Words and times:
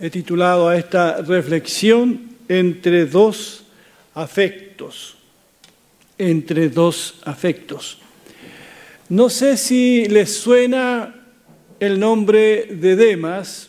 he 0.00 0.08
titulado 0.08 0.68
a 0.68 0.76
esta 0.76 1.20
reflexión 1.20 2.30
entre 2.48 3.04
dos 3.04 3.64
afectos, 4.14 5.16
entre 6.16 6.70
dos 6.70 7.20
afectos. 7.24 7.98
No 9.10 9.28
sé 9.28 9.58
si 9.58 10.06
les 10.06 10.34
suena 10.34 11.14
el 11.78 12.00
nombre 12.00 12.66
de 12.70 12.96
Demas, 12.96 13.68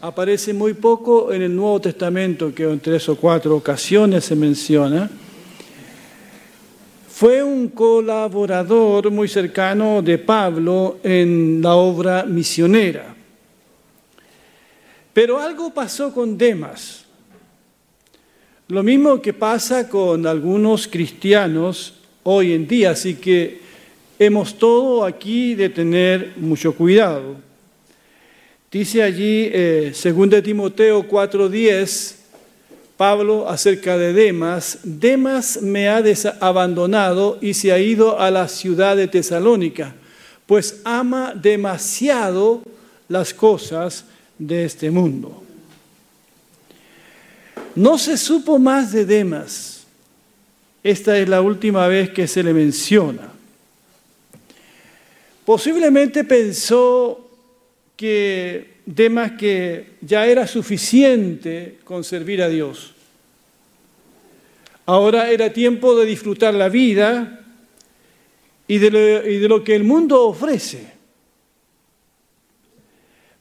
aparece 0.00 0.54
muy 0.54 0.72
poco 0.72 1.32
en 1.32 1.42
el 1.42 1.54
Nuevo 1.54 1.80
Testamento, 1.80 2.54
que 2.54 2.64
en 2.64 2.80
tres 2.80 3.08
o 3.10 3.16
cuatro 3.16 3.56
ocasiones 3.56 4.24
se 4.24 4.36
menciona. 4.36 5.10
Fue 7.08 7.42
un 7.42 7.68
colaborador 7.68 9.10
muy 9.10 9.28
cercano 9.28 10.00
de 10.00 10.18
Pablo 10.18 10.98
en 11.02 11.60
la 11.62 11.74
obra 11.74 12.24
misionera. 12.24 13.14
Pero 15.14 15.38
algo 15.38 15.72
pasó 15.72 16.12
con 16.12 16.36
Demas. 16.36 17.04
Lo 18.66 18.82
mismo 18.82 19.22
que 19.22 19.32
pasa 19.32 19.88
con 19.88 20.26
algunos 20.26 20.88
cristianos 20.88 21.94
hoy 22.24 22.52
en 22.52 22.66
día, 22.66 22.90
así 22.90 23.14
que 23.14 23.60
hemos 24.18 24.58
todo 24.58 25.04
aquí 25.04 25.54
de 25.54 25.68
tener 25.68 26.32
mucho 26.36 26.74
cuidado. 26.74 27.36
Dice 28.72 29.04
allí, 29.04 29.50
eh, 29.52 29.92
2 29.94 30.42
Timoteo 30.42 31.06
4:10, 31.06 32.16
Pablo 32.96 33.48
acerca 33.48 33.96
de 33.96 34.12
Demas, 34.12 34.80
Demas 34.82 35.62
me 35.62 35.88
ha 35.88 36.02
abandonado 36.40 37.38
y 37.40 37.54
se 37.54 37.70
ha 37.70 37.78
ido 37.78 38.18
a 38.18 38.32
la 38.32 38.48
ciudad 38.48 38.96
de 38.96 39.06
Tesalónica, 39.06 39.94
pues 40.46 40.80
ama 40.84 41.34
demasiado 41.36 42.62
las 43.08 43.32
cosas 43.32 44.06
de 44.38 44.64
este 44.64 44.90
mundo. 44.90 45.42
No 47.74 47.98
se 47.98 48.16
supo 48.16 48.58
más 48.58 48.92
de 48.92 49.04
Demas. 49.04 49.86
Esta 50.82 51.18
es 51.18 51.28
la 51.28 51.40
última 51.40 51.86
vez 51.88 52.10
que 52.10 52.28
se 52.28 52.42
le 52.42 52.52
menciona. 52.52 53.32
Posiblemente 55.44 56.24
pensó 56.24 57.30
que 57.96 58.74
Demas 58.86 59.32
que 59.32 59.94
ya 60.02 60.26
era 60.26 60.46
suficiente 60.46 61.78
con 61.84 62.04
servir 62.04 62.42
a 62.42 62.48
Dios. 62.48 62.92
Ahora 64.86 65.30
era 65.30 65.52
tiempo 65.52 65.96
de 65.96 66.04
disfrutar 66.04 66.52
la 66.52 66.68
vida 66.68 67.40
y 68.68 68.78
de 68.78 68.90
lo, 68.90 69.28
y 69.28 69.38
de 69.38 69.48
lo 69.48 69.64
que 69.64 69.74
el 69.74 69.84
mundo 69.84 70.22
ofrece. 70.24 70.93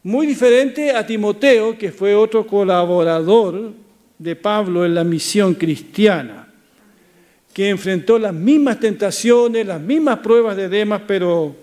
Muy 0.04 0.28
diferente 0.28 0.92
a 0.92 1.08
Timoteo, 1.08 1.78
que 1.78 1.94
fue 1.94 2.14
otro 2.14 2.46
colaborador 2.46 3.72
de 4.20 4.36
Pablo 4.36 4.86
en 4.86 4.94
la 4.94 5.06
misión 5.06 5.54
cristiana, 5.54 6.46
que 7.54 7.70
enfrentó 7.70 8.20
las 8.20 8.34
mismas 8.34 8.82
tentaciones, 8.82 9.66
las 9.66 9.80
mismas 9.80 10.20
pruebas 10.20 10.58
de 10.58 10.68
Demas, 10.68 11.04
pero 11.08 11.56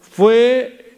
fue 0.00 0.96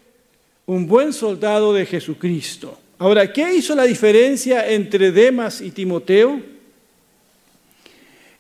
un 0.65 0.87
buen 0.87 1.13
soldado 1.13 1.75
de 1.75 1.85
Jesucristo. 1.85 2.79
Ahora, 2.99 3.31
¿qué 3.31 3.55
hizo 3.55 3.75
la 3.75 3.85
diferencia 3.85 4.67
entre 4.71 5.13
Demas 5.13 5.61
y 5.61 5.71
Timoteo? 5.71 6.41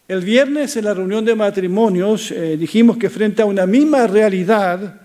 El 0.08 0.22
viernes 0.22 0.74
en 0.76 0.86
la 0.86 0.94
reunión 0.94 1.26
de 1.26 1.34
matrimonios 1.34 2.30
eh, 2.30 2.56
dijimos 2.56 2.96
que 2.96 3.10
frente 3.10 3.42
a 3.42 3.44
una 3.44 3.66
misma 3.66 4.06
realidad, 4.06 5.02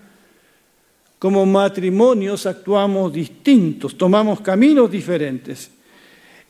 como 1.24 1.46
matrimonios 1.46 2.44
actuamos 2.44 3.10
distintos, 3.10 3.96
tomamos 3.96 4.42
caminos 4.42 4.90
diferentes. 4.90 5.70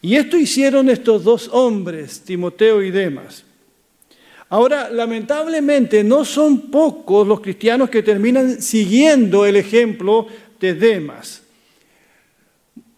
Y 0.03 0.17
esto 0.17 0.37
hicieron 0.37 0.91
estos 0.91 1.23
dos 1.23 1.49
hombres, 1.53 2.23
Timoteo 2.23 2.83
y 2.83 2.91
Demas. 2.91 3.45
Ahora, 4.49 4.91
lamentablemente, 4.91 6.03
no 6.03 6.25
son 6.25 6.73
pocos 6.73 7.25
los 7.25 7.41
cristianos 7.41 7.89
que 7.89 8.03
terminan 8.03 8.61
siguiendo 8.61 9.47
el 9.47 9.55
ejemplo 9.55 10.27
de 10.59 10.75
Demas. 10.75 11.44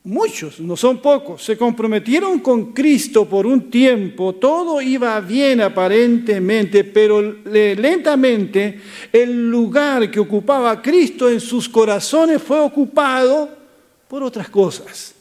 Muchos, 0.07 0.61
no 0.61 0.77
son 0.77 0.99
pocos, 0.99 1.43
se 1.43 1.57
comprometieron 1.57 2.39
con 2.39 2.73
Cristo 2.73 3.29
por 3.29 3.45
un 3.45 3.69
tiempo, 3.69 4.37
todo 4.37 4.81
iba 4.81 5.19
bien 5.19 5.61
aparentemente, 5.61 6.85
pero 6.85 7.21
lentamente 7.21 8.81
el 9.13 9.51
lugar 9.51 10.09
que 10.09 10.21
ocupaba 10.21 10.81
Cristo 10.81 11.29
en 11.29 11.41
sus 11.41 11.69
corazones 11.69 12.41
fue 12.41 12.61
ocupado 12.61 13.51
por 14.07 14.23
otras 14.23 14.49
cosas, 14.49 15.13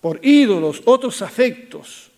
por 0.00 0.18
ídolos, 0.26 0.82
otros 0.84 1.22
afectos. 1.22 2.10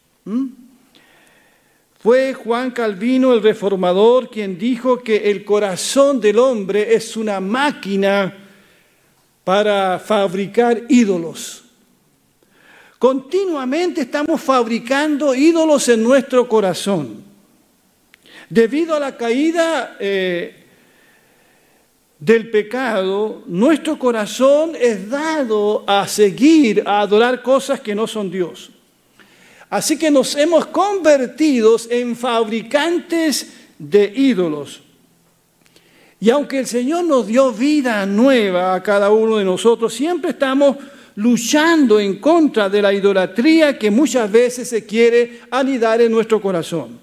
Fue 1.98 2.32
Juan 2.32 2.70
Calvino 2.70 3.34
el 3.34 3.42
reformador 3.42 4.30
quien 4.30 4.56
dijo 4.56 5.02
que 5.02 5.30
el 5.30 5.44
corazón 5.44 6.22
del 6.22 6.38
hombre 6.38 6.94
es 6.94 7.18
una 7.18 7.38
máquina 7.38 8.43
para 9.44 9.98
fabricar 9.98 10.82
ídolos. 10.88 11.62
Continuamente 12.98 14.00
estamos 14.00 14.40
fabricando 14.40 15.34
ídolos 15.34 15.88
en 15.90 16.02
nuestro 16.02 16.48
corazón. 16.48 17.22
Debido 18.48 18.94
a 18.94 19.00
la 19.00 19.16
caída 19.16 19.96
eh, 20.00 20.64
del 22.18 22.50
pecado, 22.50 23.42
nuestro 23.46 23.98
corazón 23.98 24.72
es 24.80 25.10
dado 25.10 25.84
a 25.86 26.08
seguir, 26.08 26.82
a 26.86 27.00
adorar 27.00 27.42
cosas 27.42 27.80
que 27.80 27.94
no 27.94 28.06
son 28.06 28.30
Dios. 28.30 28.70
Así 29.68 29.98
que 29.98 30.10
nos 30.10 30.36
hemos 30.36 30.66
convertido 30.66 31.76
en 31.90 32.16
fabricantes 32.16 33.52
de 33.78 34.12
ídolos. 34.14 34.83
Y 36.24 36.30
aunque 36.30 36.58
el 36.58 36.66
Señor 36.66 37.04
nos 37.04 37.26
dio 37.26 37.52
vida 37.52 38.06
nueva 38.06 38.74
a 38.74 38.82
cada 38.82 39.10
uno 39.10 39.36
de 39.36 39.44
nosotros, 39.44 39.92
siempre 39.92 40.30
estamos 40.30 40.78
luchando 41.16 42.00
en 42.00 42.18
contra 42.18 42.70
de 42.70 42.80
la 42.80 42.94
idolatría 42.94 43.78
que 43.78 43.90
muchas 43.90 44.32
veces 44.32 44.66
se 44.66 44.86
quiere 44.86 45.40
anidar 45.50 46.00
en 46.00 46.10
nuestro 46.10 46.40
corazón. 46.40 46.98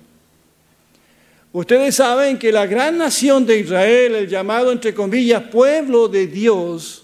Ustedes 1.52 1.94
saben 1.94 2.40
que 2.40 2.52
la 2.52 2.66
gran 2.66 2.98
nación 2.98 3.46
de 3.46 3.60
Israel, 3.60 4.16
el 4.16 4.28
llamado 4.28 4.72
entre 4.72 4.92
comillas 4.92 5.44
pueblo 5.44 6.08
de 6.08 6.26
Dios, 6.26 7.04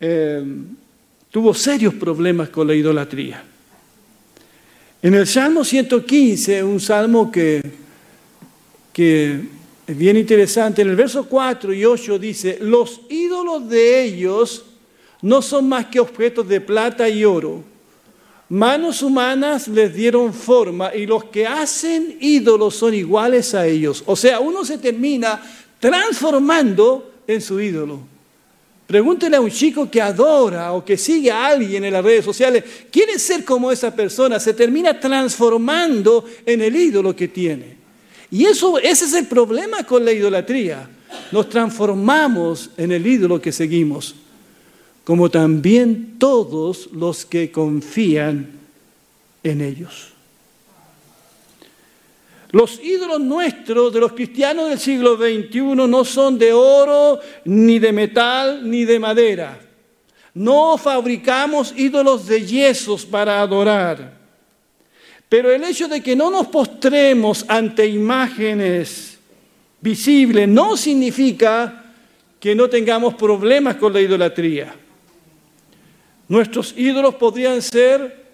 eh, 0.00 0.42
tuvo 1.30 1.54
serios 1.54 1.94
problemas 1.94 2.48
con 2.48 2.66
la 2.66 2.74
idolatría. 2.74 3.44
En 5.00 5.14
el 5.14 5.28
Salmo 5.28 5.62
115, 5.62 6.64
un 6.64 6.80
salmo 6.80 7.30
que 7.30 7.83
que 8.94 9.40
es 9.86 9.98
bien 9.98 10.16
interesante. 10.16 10.80
En 10.80 10.88
el 10.88 10.96
verso 10.96 11.26
4 11.28 11.74
y 11.74 11.84
8 11.84 12.18
dice, 12.18 12.58
los 12.62 13.02
ídolos 13.10 13.68
de 13.68 14.04
ellos 14.04 14.64
no 15.20 15.42
son 15.42 15.68
más 15.68 15.86
que 15.86 16.00
objetos 16.00 16.48
de 16.48 16.60
plata 16.60 17.06
y 17.08 17.24
oro. 17.24 17.62
Manos 18.48 19.02
humanas 19.02 19.68
les 19.68 19.92
dieron 19.92 20.32
forma 20.32 20.94
y 20.94 21.06
los 21.06 21.24
que 21.24 21.46
hacen 21.46 22.18
ídolos 22.20 22.76
son 22.76 22.94
iguales 22.94 23.54
a 23.54 23.66
ellos. 23.66 24.02
O 24.06 24.14
sea, 24.14 24.38
uno 24.38 24.64
se 24.64 24.78
termina 24.78 25.42
transformando 25.80 27.10
en 27.26 27.40
su 27.40 27.60
ídolo. 27.60 28.00
Pregúntele 28.86 29.36
a 29.36 29.40
un 29.40 29.50
chico 29.50 29.90
que 29.90 30.00
adora 30.00 30.72
o 30.72 30.84
que 30.84 30.96
sigue 30.96 31.32
a 31.32 31.46
alguien 31.46 31.84
en 31.84 31.94
las 31.94 32.04
redes 32.04 32.24
sociales, 32.24 32.62
quiere 32.92 33.18
ser 33.18 33.44
como 33.44 33.72
esa 33.72 33.94
persona, 33.94 34.38
se 34.38 34.52
termina 34.52 35.00
transformando 35.00 36.26
en 36.44 36.60
el 36.60 36.76
ídolo 36.76 37.16
que 37.16 37.28
tiene. 37.28 37.83
Y 38.34 38.46
eso, 38.46 38.80
ese 38.80 39.04
es 39.04 39.14
el 39.14 39.28
problema 39.28 39.84
con 39.84 40.04
la 40.04 40.10
idolatría. 40.10 40.90
Nos 41.30 41.48
transformamos 41.48 42.68
en 42.76 42.90
el 42.90 43.06
ídolo 43.06 43.40
que 43.40 43.52
seguimos, 43.52 44.16
como 45.04 45.30
también 45.30 46.18
todos 46.18 46.88
los 46.90 47.24
que 47.24 47.52
confían 47.52 48.50
en 49.44 49.60
ellos. 49.60 50.08
Los 52.50 52.82
ídolos 52.82 53.20
nuestros 53.20 53.94
de 53.94 54.00
los 54.00 54.14
cristianos 54.14 54.68
del 54.68 54.80
siglo 54.80 55.16
XXI 55.16 55.60
no 55.86 56.04
son 56.04 56.36
de 56.36 56.52
oro, 56.52 57.20
ni 57.44 57.78
de 57.78 57.92
metal, 57.92 58.68
ni 58.68 58.84
de 58.84 58.98
madera. 58.98 59.60
No 60.34 60.76
fabricamos 60.76 61.72
ídolos 61.76 62.26
de 62.26 62.44
yesos 62.44 63.06
para 63.06 63.40
adorar. 63.40 64.23
Pero 65.28 65.50
el 65.52 65.64
hecho 65.64 65.88
de 65.88 66.02
que 66.02 66.14
no 66.14 66.30
nos 66.30 66.46
postremos 66.48 67.44
ante 67.48 67.86
imágenes 67.86 69.18
visibles 69.80 70.48
no 70.48 70.76
significa 70.76 71.84
que 72.38 72.54
no 72.54 72.68
tengamos 72.68 73.14
problemas 73.14 73.76
con 73.76 73.92
la 73.92 74.00
idolatría. 74.00 74.74
Nuestros 76.28 76.74
ídolos 76.76 77.14
podrían 77.16 77.60
ser 77.60 78.24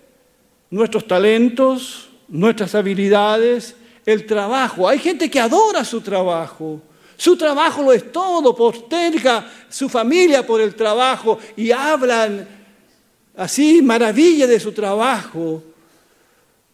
nuestros 0.71 1.07
talentos, 1.07 2.09
nuestras 2.29 2.75
habilidades, 2.75 3.75
el 4.07 4.27
trabajo. 4.27 4.89
Hay 4.89 4.99
gente 4.99 5.31
que 5.31 5.41
adora 5.41 5.85
su 5.85 6.01
trabajo, 6.01 6.81
Su 7.17 7.37
trabajo 7.37 7.83
lo 7.83 7.93
es 7.93 8.11
todo, 8.11 8.57
posterga 8.57 9.47
su 9.69 9.91
familia 9.91 10.47
por 10.47 10.59
el 10.59 10.75
trabajo 10.75 11.39
y 11.55 11.71
hablan 11.71 12.49
así 13.37 13.83
maravilla 13.83 14.47
de 14.47 14.59
su 14.59 14.73
trabajo 14.73 15.63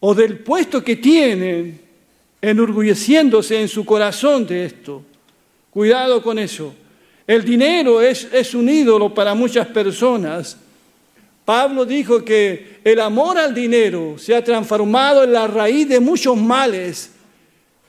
o 0.01 0.15
del 0.15 0.39
puesto 0.39 0.83
que 0.83 0.97
tienen, 0.97 1.81
enorgulleciéndose 2.41 3.61
en 3.61 3.69
su 3.69 3.85
corazón 3.85 4.47
de 4.47 4.67
esto. 4.67 5.03
Cuidado 5.71 6.23
con 6.23 6.39
eso. 6.39 6.75
El 7.27 7.45
dinero 7.45 8.01
es, 8.01 8.29
es 8.33 8.55
un 8.55 8.69
ídolo 8.69 9.13
para 9.13 9.35
muchas 9.35 9.67
personas. 9.67 10.57
Pablo 11.45 11.85
dijo 11.85 12.25
que 12.25 12.81
el 12.85 13.01
amor 13.01 13.39
al 13.39 13.55
dinero 13.55 14.17
se 14.19 14.35
ha 14.35 14.43
transformado 14.43 15.25
en 15.25 15.33
la 15.33 15.47
raíz 15.47 15.89
de 15.89 16.01
muchos 16.01 16.37
males. 16.37 17.13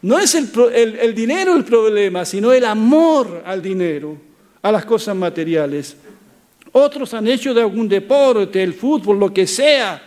No 0.02 0.20
es 0.20 0.36
el, 0.36 0.50
el, 0.74 1.16
dinero 1.16 1.56
el 1.56 1.66
problema, 1.66 2.24
sino 2.24 2.52
el 2.52 2.66
amor 2.66 3.44
al 3.46 3.62
dinero, 3.62 4.18
a 4.62 4.72
las 4.72 4.86
cosas 4.86 5.16
materiales. 5.16 5.98
Otros 6.72 7.14
han 7.14 7.28
hecho 7.28 7.54
de 7.54 7.62
algún 7.62 7.88
deporte, 7.88 8.62
el 8.62 8.74
fútbol, 8.74 9.20
lo 9.20 9.34
que 9.34 9.48
sea, 9.48 10.07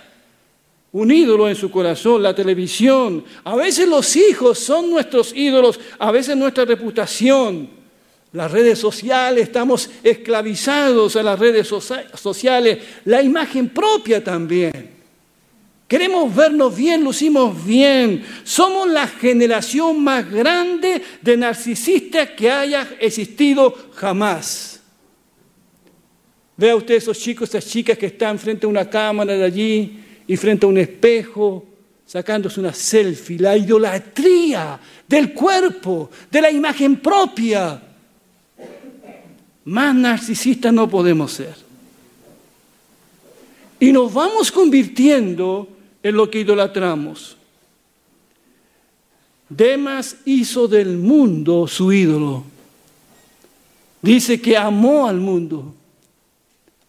un 0.93 1.11
ídolo 1.11 1.49
en 1.49 1.55
su 1.55 1.71
corazón, 1.71 2.23
la 2.23 2.35
televisión. 2.35 3.25
A 3.45 3.55
veces 3.55 3.89
los 3.89 4.17
hijos 4.17 4.59
son 4.59 4.91
nuestros 4.91 5.35
ídolos, 5.35 5.79
a 5.99 6.11
veces 6.11 6.37
nuestra 6.37 6.65
reputación. 6.65 7.71
Las 8.33 8.51
redes 8.51 8.79
sociales, 8.79 9.45
estamos 9.45 9.91
esclavizados 10.03 11.17
a 11.17 11.23
las 11.23 11.39
redes 11.39 11.67
sociales, 12.15 12.79
la 13.05 13.23
imagen 13.23 13.69
propia 13.69 14.23
también. 14.23 15.01
Queremos 15.89 16.33
vernos 16.33 16.77
bien, 16.77 17.03
lucimos 17.03 17.65
bien. 17.65 18.25
Somos 18.45 18.89
la 18.89 19.09
generación 19.09 20.03
más 20.03 20.31
grande 20.31 21.03
de 21.21 21.37
narcisistas 21.37 22.31
que 22.31 22.49
haya 22.49 22.89
existido 23.01 23.75
jamás. 23.95 24.81
Vea 26.57 26.77
usted 26.77 26.95
esos 26.95 27.19
chicos, 27.19 27.49
esas 27.49 27.67
chicas 27.67 27.99
que 27.99 28.07
están 28.07 28.39
frente 28.39 28.67
a 28.67 28.69
una 28.69 28.89
cámara 28.89 29.33
de 29.33 29.45
allí 29.45 29.99
y 30.27 30.37
frente 30.37 30.67
a 30.67 30.69
un 30.69 30.79
espejo, 30.79 31.67
sacándose 32.07 32.61
una 32.61 32.75
selfie, 32.75 33.39
la 33.39 33.57
idolatría 33.57 34.79
del 35.07 35.33
cuerpo, 35.33 36.11
de 36.31 36.41
la 36.41 36.51
imagen 36.51 36.97
propia. 36.97 37.81
Más 39.65 39.95
narcisistas 39.95 40.73
no 40.73 40.89
podemos 40.89 41.33
ser. 41.33 41.55
Y 43.79 43.93
nos 43.93 44.13
vamos 44.13 44.51
convirtiendo 44.51 45.69
en 46.03 46.17
lo 46.17 46.31
que 46.31 46.41
idolatramos. 46.41 47.37
Demas 49.49 50.17
hizo 50.25 50.69
del 50.69 50.97
mundo 50.97 51.67
su 51.67 51.93
ídolo. 51.93 52.45
Dice 54.03 54.41
que 54.41 54.57
amó 54.57 55.07
al 55.07 55.19
mundo, 55.19 55.75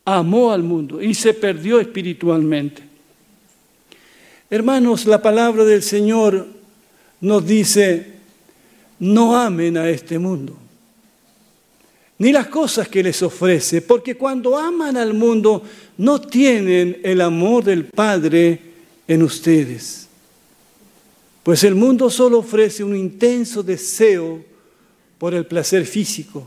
amó 0.06 0.52
al 0.52 0.64
mundo 0.64 1.02
y 1.02 1.14
se 1.14 1.34
perdió 1.34 1.80
espiritualmente. 1.80 2.91
Hermanos, 4.54 5.06
la 5.06 5.22
palabra 5.22 5.64
del 5.64 5.82
Señor 5.82 6.46
nos 7.22 7.48
dice, 7.48 8.06
no 9.00 9.34
amen 9.34 9.78
a 9.78 9.90
este 9.90 10.20
mundo, 10.20 10.58
ni 12.18 12.34
las 12.34 12.48
cosas 12.48 12.90
que 12.90 13.02
les 13.02 13.24
ofrece, 13.24 13.82
porque 13.82 14.18
cuando 14.18 14.58
aman 14.58 14.98
al 14.98 15.14
mundo 15.14 15.64
no 15.98 16.20
tienen 16.20 17.00
el 17.02 17.22
amor 17.22 17.64
del 17.64 17.86
Padre 17.86 18.60
en 19.08 19.24
ustedes. 19.24 20.10
Pues 21.44 21.64
el 21.64 21.74
mundo 21.74 22.10
solo 22.10 22.40
ofrece 22.40 22.84
un 22.84 22.98
intenso 22.98 23.64
deseo 23.64 24.44
por 25.18 25.34
el 25.34 25.46
placer 25.46 25.86
físico, 25.86 26.46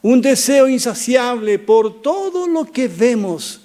un 0.00 0.22
deseo 0.22 0.68
insaciable 0.68 1.58
por 1.58 2.02
todo 2.02 2.46
lo 2.46 2.70
que 2.70 2.86
vemos 2.86 3.61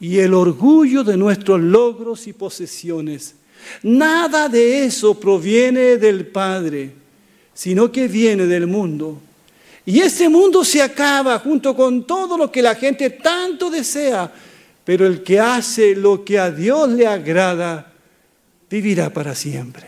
y 0.00 0.18
el 0.18 0.34
orgullo 0.34 1.02
de 1.02 1.16
nuestros 1.16 1.60
logros 1.60 2.26
y 2.26 2.32
posesiones. 2.32 3.34
Nada 3.82 4.48
de 4.48 4.84
eso 4.84 5.18
proviene 5.18 5.96
del 5.96 6.26
Padre, 6.26 6.92
sino 7.52 7.90
que 7.90 8.06
viene 8.06 8.46
del 8.46 8.66
mundo. 8.66 9.20
Y 9.84 10.00
ese 10.00 10.28
mundo 10.28 10.64
se 10.64 10.82
acaba 10.82 11.38
junto 11.38 11.74
con 11.74 12.06
todo 12.06 12.36
lo 12.36 12.52
que 12.52 12.62
la 12.62 12.74
gente 12.74 13.10
tanto 13.10 13.70
desea, 13.70 14.30
pero 14.84 15.06
el 15.06 15.22
que 15.22 15.40
hace 15.40 15.96
lo 15.96 16.24
que 16.24 16.38
a 16.38 16.50
Dios 16.50 16.90
le 16.90 17.06
agrada, 17.06 17.92
vivirá 18.70 19.10
para 19.10 19.34
siempre. 19.34 19.86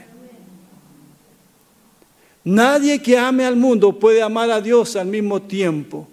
Nadie 2.45 3.01
que 3.01 3.19
ame 3.19 3.45
al 3.45 3.57
mundo 3.57 3.99
puede 3.99 4.23
amar 4.23 4.51
a 4.51 4.61
Dios 4.61 4.97
al 4.97 5.07
mismo 5.07 5.43
tiempo. 5.43 6.09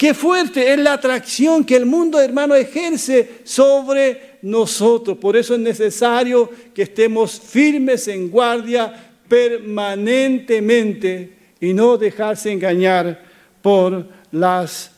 Qué 0.00 0.14
fuerte 0.14 0.72
es 0.72 0.78
la 0.78 0.94
atracción 0.94 1.62
que 1.62 1.76
el 1.76 1.84
mundo, 1.84 2.18
hermano, 2.18 2.54
ejerce 2.54 3.40
sobre 3.44 4.38
nosotros. 4.40 5.18
Por 5.18 5.36
eso 5.36 5.52
es 5.52 5.60
necesario 5.60 6.50
que 6.72 6.84
estemos 6.84 7.38
firmes 7.38 8.08
en 8.08 8.30
guardia 8.30 9.10
permanentemente 9.28 11.34
y 11.60 11.74
no 11.74 11.98
dejarse 11.98 12.50
engañar 12.50 13.22
por 13.60 14.08
las 14.32 14.92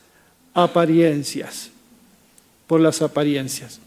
apariencias. 0.55 1.71
Por 2.69 2.81
las 2.81 3.03
apariencias. 3.03 3.81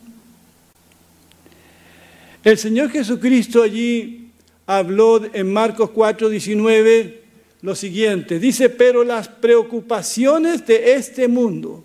El 2.44 2.58
Señor 2.58 2.90
Jesucristo 2.90 3.64
allí 3.64 4.32
habló 4.66 5.34
en 5.34 5.54
Marcos 5.54 5.92
4, 5.92 6.28
19 6.28 7.25
lo 7.66 7.76
siguiente. 7.76 8.40
Dice, 8.40 8.70
pero 8.70 9.04
las 9.04 9.28
preocupaciones 9.28 10.66
de 10.68 10.94
este 10.94 11.28
mundo, 11.28 11.84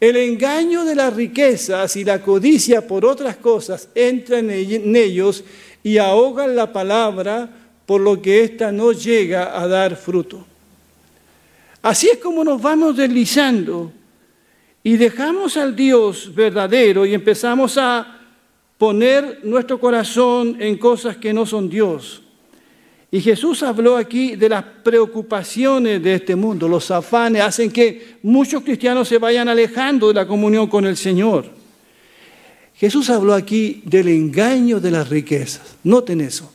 el 0.00 0.16
engaño 0.16 0.84
de 0.84 0.96
las 0.96 1.14
riquezas 1.14 1.94
y 1.96 2.04
la 2.04 2.20
codicia 2.20 2.86
por 2.86 3.06
otras 3.06 3.36
cosas 3.36 3.88
entran 3.94 4.50
en 4.50 4.96
ellos 4.96 5.44
y 5.82 5.98
ahogan 5.98 6.56
la 6.56 6.72
palabra, 6.72 7.48
por 7.86 8.00
lo 8.00 8.20
que 8.20 8.42
ésta 8.42 8.72
no 8.72 8.90
llega 8.90 9.58
a 9.58 9.68
dar 9.68 9.94
fruto. 9.94 10.44
Así 11.82 12.08
es 12.08 12.18
como 12.18 12.42
nos 12.42 12.60
vamos 12.60 12.96
deslizando 12.96 13.92
y 14.82 14.96
dejamos 14.96 15.56
al 15.56 15.76
Dios 15.76 16.34
verdadero 16.34 17.06
y 17.06 17.14
empezamos 17.14 17.78
a 17.78 18.22
poner 18.76 19.40
nuestro 19.44 19.78
corazón 19.78 20.56
en 20.60 20.76
cosas 20.76 21.16
que 21.16 21.32
no 21.32 21.46
son 21.46 21.70
Dios. 21.70 22.25
Y 23.10 23.20
Jesús 23.20 23.62
habló 23.62 23.96
aquí 23.96 24.34
de 24.34 24.48
las 24.48 24.64
preocupaciones 24.64 26.02
de 26.02 26.14
este 26.14 26.34
mundo, 26.34 26.66
los 26.66 26.90
afanes 26.90 27.42
hacen 27.42 27.70
que 27.70 28.18
muchos 28.22 28.62
cristianos 28.62 29.08
se 29.08 29.18
vayan 29.18 29.48
alejando 29.48 30.08
de 30.08 30.14
la 30.14 30.26
comunión 30.26 30.66
con 30.66 30.86
el 30.86 30.96
Señor. 30.96 31.46
Jesús 32.74 33.08
habló 33.08 33.32
aquí 33.32 33.80
del 33.84 34.08
engaño 34.08 34.80
de 34.80 34.90
las 34.90 35.08
riquezas. 35.08 35.76
Noten 35.84 36.20
eso. 36.20 36.52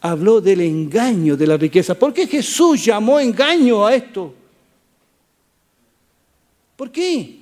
Habló 0.00 0.40
del 0.40 0.60
engaño 0.60 1.36
de 1.36 1.46
la 1.46 1.56
riqueza. 1.56 1.98
¿Por 1.98 2.14
qué 2.14 2.26
Jesús 2.26 2.84
llamó 2.84 3.20
engaño 3.20 3.84
a 3.84 3.94
esto? 3.94 4.32
¿Por 6.76 6.90
qué? 6.90 7.40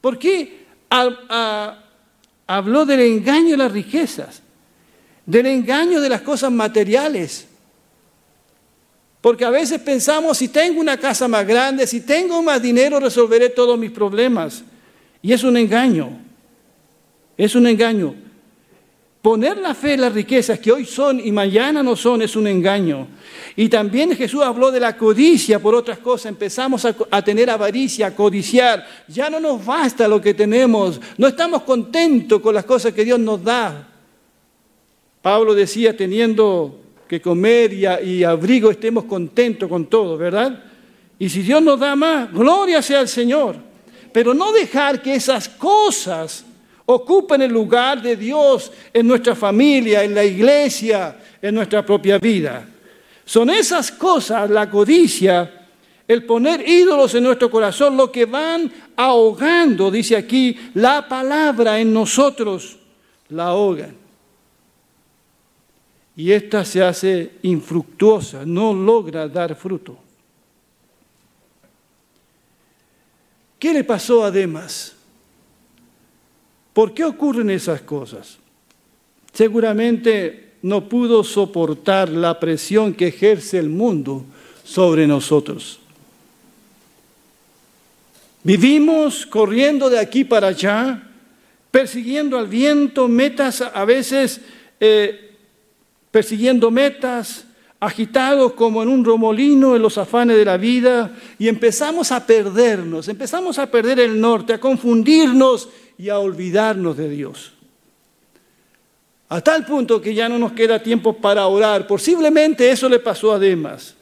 ¿Por 0.00 0.18
qué 0.18 0.66
habló 2.46 2.86
del 2.86 3.00
engaño 3.00 3.50
de 3.50 3.56
las 3.56 3.72
riquezas? 3.72 4.42
Del 5.30 5.46
engaño 5.46 6.00
de 6.00 6.08
las 6.08 6.22
cosas 6.22 6.50
materiales. 6.50 7.46
Porque 9.20 9.44
a 9.44 9.50
veces 9.50 9.80
pensamos, 9.80 10.38
si 10.38 10.48
tengo 10.48 10.80
una 10.80 10.96
casa 10.96 11.28
más 11.28 11.46
grande, 11.46 11.86
si 11.86 12.00
tengo 12.00 12.42
más 12.42 12.60
dinero, 12.60 12.98
resolveré 12.98 13.50
todos 13.50 13.78
mis 13.78 13.92
problemas. 13.92 14.64
Y 15.22 15.32
es 15.32 15.44
un 15.44 15.56
engaño. 15.56 16.10
Es 17.36 17.54
un 17.54 17.66
engaño. 17.68 18.14
Poner 19.22 19.58
la 19.58 19.74
fe 19.74 19.92
en 19.92 20.00
las 20.00 20.14
riquezas 20.14 20.58
que 20.58 20.72
hoy 20.72 20.84
son 20.84 21.20
y 21.20 21.30
mañana 21.30 21.82
no 21.82 21.94
son 21.94 22.22
es 22.22 22.34
un 22.34 22.48
engaño. 22.48 23.06
Y 23.54 23.68
también 23.68 24.16
Jesús 24.16 24.42
habló 24.42 24.72
de 24.72 24.80
la 24.80 24.96
codicia 24.96 25.60
por 25.60 25.76
otras 25.76 25.98
cosas. 25.98 26.26
Empezamos 26.26 26.84
a, 26.86 26.96
a, 27.10 27.22
tener 27.22 27.50
avaricia, 27.50 28.08
a 28.08 28.16
codiciar. 28.16 28.84
Ya 29.06 29.30
no 29.30 29.38
nos 29.38 29.64
basta 29.64 30.08
lo 30.08 30.20
que 30.20 30.34
tenemos. 30.34 31.00
No 31.18 31.28
estamos 31.28 31.62
contentos 31.62 32.40
con 32.40 32.54
las 32.54 32.64
cosas 32.64 32.92
que 32.92 33.04
Dios 33.04 33.20
nos 33.20 33.44
da. 33.44 33.89
Pablo 35.22 35.54
decía, 35.54 35.96
teniendo 35.96 36.80
que 37.06 37.20
comer 37.20 37.72
y, 37.72 38.24
abrigo, 38.24 38.70
estemos 38.70 39.04
contentos 39.04 39.68
con 39.68 39.86
todo, 39.86 40.16
¿verdad? 40.16 40.62
Y 41.18 41.28
si 41.28 41.42
Dios 41.42 41.62
nos 41.62 41.78
da 41.78 41.94
más, 41.96 42.32
gloria 42.32 42.80
sea 42.80 43.00
al 43.00 43.08
Señor. 43.08 43.56
Pero 44.12 44.32
no 44.32 44.52
dejar 44.52 45.02
que 45.02 45.14
esas 45.14 45.48
cosas 45.48 46.44
ocupen 46.86 47.42
el 47.42 47.52
lugar 47.52 48.00
de 48.00 48.16
Dios 48.16 48.72
en 48.92 49.06
nuestra 49.06 49.34
familia, 49.34 50.02
en 50.02 50.14
la 50.14 50.24
iglesia, 50.24 51.16
en 51.42 51.54
nuestra 51.54 51.84
propia 51.84 52.18
vida. 52.18 52.66
Son 53.24 53.50
esas 53.50 53.92
cosas, 53.92 54.48
la 54.48 54.70
codicia, 54.70 55.68
el 56.08 56.24
poner 56.24 56.68
ídolos 56.68 57.14
en 57.14 57.24
nuestro 57.24 57.50
corazón, 57.50 57.96
lo 57.96 58.10
que 58.10 58.24
van 58.24 58.72
ahogando, 58.96 59.90
dice 59.90 60.16
aquí, 60.16 60.56
la 60.74 61.06
palabra 61.06 61.78
en 61.78 61.92
nosotros, 61.92 62.78
la 63.28 63.46
ahogan. 63.48 63.99
Y 66.20 66.32
ésta 66.32 66.66
se 66.66 66.82
hace 66.82 67.30
infructuosa, 67.40 68.44
no 68.44 68.74
logra 68.74 69.26
dar 69.26 69.56
fruto. 69.56 69.96
¿Qué 73.58 73.72
le 73.72 73.84
pasó 73.84 74.22
a? 74.22 74.94
¿Por 76.74 76.92
qué 76.92 77.06
ocurren 77.06 77.48
esas 77.48 77.80
cosas? 77.80 78.36
Seguramente 79.32 80.56
no 80.60 80.90
pudo 80.90 81.24
soportar 81.24 82.10
la 82.10 82.38
presión 82.38 82.92
que 82.92 83.06
ejerce 83.06 83.58
el 83.58 83.70
mundo 83.70 84.26
sobre 84.62 85.06
nosotros. 85.06 85.80
Vivimos 88.42 89.24
corriendo 89.24 89.88
de 89.88 89.98
aquí 89.98 90.24
para 90.24 90.48
allá, 90.48 91.02
persiguiendo 91.70 92.38
al 92.38 92.46
viento, 92.46 93.08
metas 93.08 93.62
a 93.62 93.86
veces, 93.86 94.42
eh, 94.80 95.28
persiguiendo 96.10 96.70
metas, 96.70 97.44
agitados 97.78 98.52
como 98.52 98.82
en 98.82 98.88
un 98.88 99.04
romolino 99.04 99.74
en 99.74 99.82
los 99.82 99.96
afanes 99.96 100.36
de 100.36 100.44
la 100.44 100.56
vida, 100.56 101.16
y 101.38 101.48
empezamos 101.48 102.12
a 102.12 102.26
perdernos, 102.26 103.08
empezamos 103.08 103.58
a 103.58 103.70
perder 103.70 104.00
el 104.00 104.20
norte, 104.20 104.52
a 104.52 104.60
confundirnos 104.60 105.68
y 105.96 106.08
a 106.08 106.18
olvidarnos 106.18 106.96
de 106.96 107.08
Dios. 107.08 107.52
A 109.30 109.40
tal 109.40 109.64
punto 109.64 110.00
que 110.00 110.12
ya 110.12 110.28
no 110.28 110.38
nos 110.38 110.52
queda 110.52 110.82
tiempo 110.82 111.16
para 111.16 111.46
orar. 111.46 111.86
Posiblemente 111.86 112.68
eso 112.68 112.88
le 112.88 112.98
pasó 112.98 113.32
a 113.32 113.38
Demas. 113.38 113.94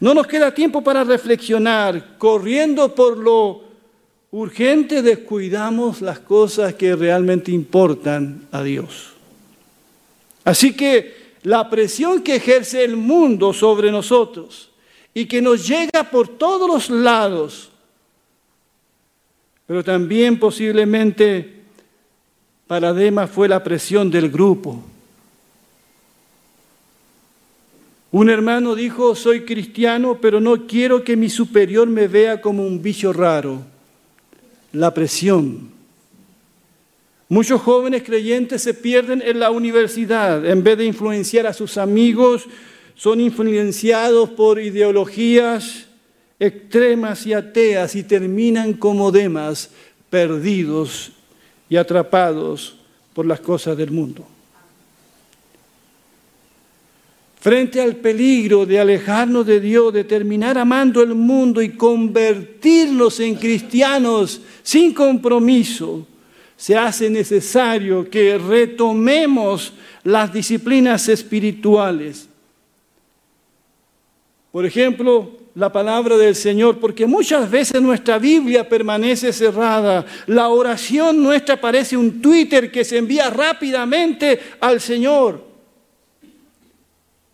No 0.00 0.12
nos 0.12 0.26
queda 0.26 0.52
tiempo 0.52 0.82
para 0.82 1.04
reflexionar. 1.04 2.18
Corriendo 2.18 2.92
por 2.92 3.16
lo 3.16 3.62
urgente 4.32 5.02
descuidamos 5.02 6.02
las 6.02 6.18
cosas 6.18 6.74
que 6.74 6.96
realmente 6.96 7.52
importan 7.52 8.48
a 8.50 8.64
Dios. 8.64 9.12
Así 10.44 10.74
que 10.74 11.25
la 11.46 11.70
presión 11.70 12.22
que 12.22 12.34
ejerce 12.34 12.82
el 12.82 12.96
mundo 12.96 13.52
sobre 13.52 13.92
nosotros 13.92 14.68
y 15.14 15.26
que 15.26 15.40
nos 15.40 15.64
llega 15.64 16.02
por 16.10 16.26
todos 16.26 16.68
los 16.68 16.90
lados, 16.90 17.70
pero 19.64 19.84
también 19.84 20.40
posiblemente 20.40 21.62
para 22.66 22.92
Demas 22.92 23.30
fue 23.30 23.46
la 23.46 23.62
presión 23.62 24.10
del 24.10 24.28
grupo. 24.28 24.82
Un 28.10 28.28
hermano 28.28 28.74
dijo, 28.74 29.14
soy 29.14 29.42
cristiano, 29.42 30.18
pero 30.20 30.40
no 30.40 30.66
quiero 30.66 31.04
que 31.04 31.16
mi 31.16 31.30
superior 31.30 31.86
me 31.86 32.08
vea 32.08 32.40
como 32.40 32.66
un 32.66 32.82
bicho 32.82 33.12
raro. 33.12 33.62
La 34.72 34.92
presión. 34.92 35.75
Muchos 37.28 37.60
jóvenes 37.60 38.02
creyentes 38.04 38.62
se 38.62 38.74
pierden 38.74 39.20
en 39.20 39.40
la 39.40 39.50
universidad. 39.50 40.46
En 40.46 40.62
vez 40.62 40.78
de 40.78 40.84
influenciar 40.84 41.46
a 41.46 41.52
sus 41.52 41.76
amigos, 41.76 42.46
son 42.94 43.20
influenciados 43.20 44.30
por 44.30 44.60
ideologías 44.60 45.86
extremas 46.38 47.26
y 47.26 47.32
ateas 47.32 47.94
y 47.94 48.02
terminan 48.02 48.74
como 48.74 49.10
Demas, 49.10 49.70
perdidos 50.10 51.12
y 51.68 51.76
atrapados 51.76 52.76
por 53.12 53.26
las 53.26 53.40
cosas 53.40 53.76
del 53.76 53.90
mundo. 53.90 54.26
Frente 57.40 57.80
al 57.80 57.96
peligro 57.96 58.66
de 58.66 58.78
alejarnos 58.78 59.46
de 59.46 59.60
Dios, 59.60 59.92
de 59.92 60.04
terminar 60.04 60.58
amando 60.58 61.02
el 61.02 61.14
mundo 61.14 61.62
y 61.62 61.70
convertirnos 61.70 63.20
en 63.20 63.36
cristianos 63.36 64.40
sin 64.62 64.92
compromiso, 64.92 66.06
se 66.56 66.76
hace 66.76 67.10
necesario 67.10 68.08
que 68.08 68.38
retomemos 68.38 69.72
las 70.04 70.32
disciplinas 70.32 71.08
espirituales. 71.08 72.28
Por 74.52 74.64
ejemplo, 74.64 75.32
la 75.54 75.70
palabra 75.70 76.16
del 76.16 76.34
Señor, 76.34 76.78
porque 76.78 77.06
muchas 77.06 77.50
veces 77.50 77.80
nuestra 77.80 78.18
Biblia 78.18 78.68
permanece 78.68 79.32
cerrada. 79.32 80.04
La 80.26 80.48
oración 80.48 81.22
nuestra 81.22 81.60
parece 81.60 81.96
un 81.96 82.20
Twitter 82.20 82.70
que 82.70 82.84
se 82.84 82.98
envía 82.98 83.30
rápidamente 83.30 84.38
al 84.60 84.80
Señor. 84.80 85.44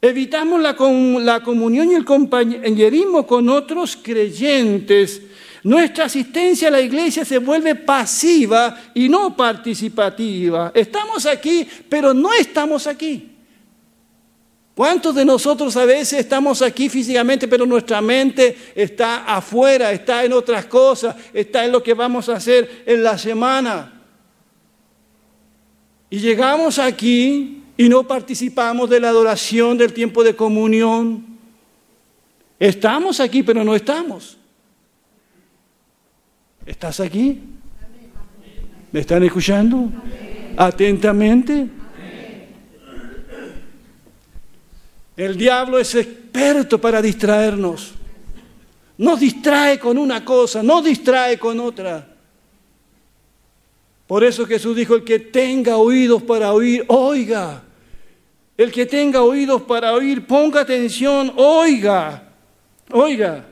Evitamos 0.00 0.61
la, 0.61 0.75
comunión 0.75 1.93
y 1.93 1.95
el 1.95 2.05
compañerismo 2.05 3.25
con 3.25 3.49
otros 3.49 3.97
creyentes. 3.97 5.23
Nuestra 5.64 6.07
asistencia 6.07 6.69
a 6.69 6.73
la 6.73 6.81
iglesia 6.81 7.25
se 7.25 7.38
vuelve 7.38 7.76
pasiva 7.76 8.76
y 8.95 9.09
no 9.09 9.37
participativa. 9.37 10.73
Estamos 10.75 11.25
aquí, 11.26 11.66
pero 11.88 12.12
no 12.12 12.33
estamos 12.33 12.87
aquí. 12.87 13.28
¿Cuántos 14.75 15.14
de 15.14 15.25
nosotros 15.25 15.76
a 15.76 15.85
veces 15.85 16.21
estamos 16.21 16.62
aquí 16.62 16.88
físicamente, 16.88 17.47
pero 17.47 17.66
nuestra 17.66 18.00
mente 18.00 18.57
está 18.75 19.25
afuera, 19.25 19.92
está 19.92 20.25
en 20.25 20.33
otras 20.33 20.64
cosas, 20.66 21.14
está 21.33 21.64
en 21.64 21.73
lo 21.73 21.83
que 21.83 21.95
vamos 21.95 22.28
a 22.28 22.37
hacer 22.37 22.83
en 22.87 23.02
la 23.02 23.16
semana? 23.16 23.92
Y 26.11 26.19
llegamos 26.19 26.78
aquí 26.78 27.62
y 27.76 27.88
no 27.88 28.02
participamos 28.02 28.90
de 28.90 28.99
la 28.99 29.11
adoración, 29.11 29.78
del 29.78 29.92
tiempo 29.92 30.25
de 30.25 30.35
comunión. 30.35 31.25
Estamos 32.59 33.21
aquí, 33.21 33.42
pero 33.42 33.62
no 33.62 33.76
estamos. 33.76 34.38
¿Estás 36.64 37.00
aquí? 37.00 37.40
¿Me 38.92 39.00
están 39.00 39.23
escuchando? 39.25 39.90
Atentamente. 40.57 41.69
El 45.16 45.37
diablo 45.37 45.78
es 45.78 45.95
experto 45.95 46.81
para 46.81 47.02
distraernos. 47.02 47.95
Nos 48.99 49.19
distrae 49.21 49.78
con 49.78 49.99
una 49.99 50.25
cosa, 50.25 50.62
no 50.62 50.81
distrae 50.81 51.38
con 51.38 51.59
otra. 51.59 52.09
Por 54.07 54.23
eso 54.23 54.47
Jesús 54.47 54.76
dijo, 54.76 54.95
el 54.95 55.04
que 55.04 55.19
tenga 55.19 55.76
oídos 55.78 56.23
para 56.23 56.52
oír, 56.52 56.85
oiga. 56.88 57.62
El 58.57 58.71
que 58.71 58.87
tenga 58.87 59.23
oídos 59.23 59.62
para 59.62 59.92
oír, 59.92 60.26
ponga 60.26 60.61
atención, 60.61 61.33
oiga. 61.37 62.31
Oiga. 62.90 63.47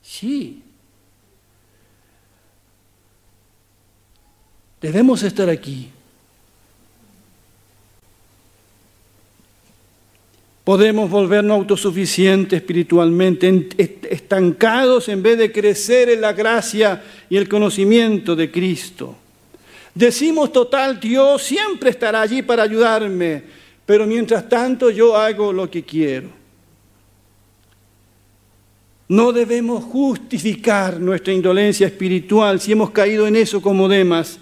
Sí. 0.00 0.62
Debemos 4.80 5.22
estar 5.22 5.48
aquí 5.50 5.90
Podemos 10.68 11.08
volvernos 11.08 11.56
autosuficientes 11.56 12.60
espiritualmente, 12.60 13.70
estancados 14.10 15.08
en 15.08 15.22
vez 15.22 15.38
de 15.38 15.50
crecer 15.50 16.10
en 16.10 16.20
la 16.20 16.34
gracia 16.34 17.02
y 17.30 17.38
el 17.38 17.48
conocimiento 17.48 18.36
de 18.36 18.50
Cristo. 18.50 19.16
Decimos, 19.94 20.52
total, 20.52 21.00
Dios 21.00 21.42
siempre 21.42 21.88
estará 21.88 22.20
allí 22.20 22.42
para 22.42 22.64
ayudarme, 22.64 23.44
pero 23.86 24.06
mientras 24.06 24.46
tanto 24.46 24.90
yo 24.90 25.16
hago 25.16 25.54
lo 25.54 25.70
que 25.70 25.84
quiero. 25.84 26.28
No 29.08 29.32
debemos 29.32 29.82
justificar 29.84 31.00
nuestra 31.00 31.32
indolencia 31.32 31.86
espiritual 31.86 32.60
si 32.60 32.72
hemos 32.72 32.90
caído 32.90 33.26
en 33.26 33.36
eso 33.36 33.62
como 33.62 33.88
demás. 33.88 34.38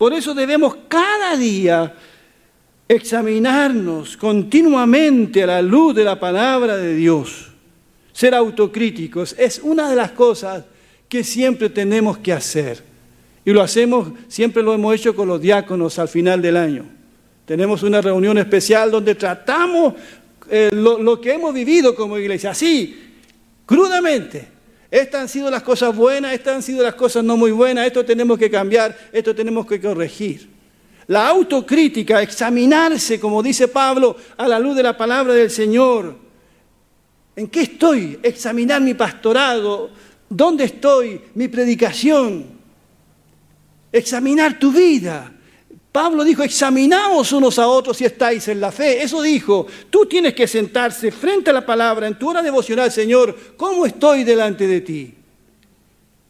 Por 0.00 0.14
eso 0.14 0.32
debemos 0.32 0.78
cada 0.88 1.36
día 1.36 1.94
examinarnos 2.88 4.16
continuamente 4.16 5.42
a 5.42 5.46
la 5.46 5.60
luz 5.60 5.94
de 5.94 6.04
la 6.04 6.18
palabra 6.18 6.78
de 6.78 6.94
Dios, 6.94 7.48
ser 8.10 8.34
autocríticos, 8.34 9.34
es 9.38 9.60
una 9.62 9.90
de 9.90 9.96
las 9.96 10.12
cosas 10.12 10.64
que 11.06 11.22
siempre 11.22 11.68
tenemos 11.68 12.16
que 12.16 12.32
hacer. 12.32 12.82
Y 13.44 13.50
lo 13.50 13.60
hacemos, 13.60 14.08
siempre 14.26 14.62
lo 14.62 14.72
hemos 14.72 14.94
hecho 14.94 15.14
con 15.14 15.28
los 15.28 15.38
diáconos 15.38 15.98
al 15.98 16.08
final 16.08 16.40
del 16.40 16.56
año. 16.56 16.86
Tenemos 17.44 17.82
una 17.82 18.00
reunión 18.00 18.38
especial 18.38 18.90
donde 18.90 19.16
tratamos 19.16 19.92
eh, 20.48 20.70
lo, 20.72 20.98
lo 20.98 21.20
que 21.20 21.34
hemos 21.34 21.52
vivido 21.52 21.94
como 21.94 22.16
iglesia, 22.16 22.52
así, 22.52 22.98
crudamente. 23.66 24.48
Estas 24.90 25.22
han 25.22 25.28
sido 25.28 25.50
las 25.50 25.62
cosas 25.62 25.94
buenas, 25.94 26.32
estas 26.32 26.56
han 26.56 26.62
sido 26.62 26.82
las 26.82 26.94
cosas 26.94 27.22
no 27.22 27.36
muy 27.36 27.52
buenas, 27.52 27.86
esto 27.86 28.04
tenemos 28.04 28.38
que 28.38 28.50
cambiar, 28.50 28.96
esto 29.12 29.34
tenemos 29.34 29.66
que 29.66 29.80
corregir. 29.80 30.48
La 31.06 31.28
autocrítica, 31.28 32.22
examinarse, 32.22 33.20
como 33.20 33.42
dice 33.42 33.68
Pablo, 33.68 34.16
a 34.36 34.48
la 34.48 34.58
luz 34.58 34.76
de 34.76 34.82
la 34.82 34.96
palabra 34.96 35.34
del 35.34 35.50
Señor. 35.50 36.16
¿En 37.36 37.48
qué 37.48 37.62
estoy? 37.62 38.18
Examinar 38.22 38.80
mi 38.80 38.94
pastorado. 38.94 39.90
¿Dónde 40.28 40.64
estoy? 40.64 41.20
Mi 41.34 41.48
predicación. 41.48 42.46
Examinar 43.92 44.58
tu 44.58 44.72
vida. 44.72 45.32
Pablo 45.92 46.22
dijo, 46.22 46.42
examinaos 46.42 47.32
unos 47.32 47.58
a 47.58 47.66
otros 47.66 47.96
si 47.96 48.04
estáis 48.04 48.46
en 48.48 48.60
la 48.60 48.70
fe. 48.70 49.02
Eso 49.02 49.20
dijo, 49.22 49.66
tú 49.90 50.06
tienes 50.06 50.34
que 50.34 50.46
sentarse 50.46 51.10
frente 51.10 51.50
a 51.50 51.52
la 51.52 51.66
palabra 51.66 52.06
en 52.06 52.18
tu 52.18 52.30
hora 52.30 52.42
devocional, 52.42 52.92
Señor, 52.92 53.36
¿cómo 53.56 53.84
estoy 53.86 54.22
delante 54.22 54.66
de 54.66 54.80
ti? 54.80 55.14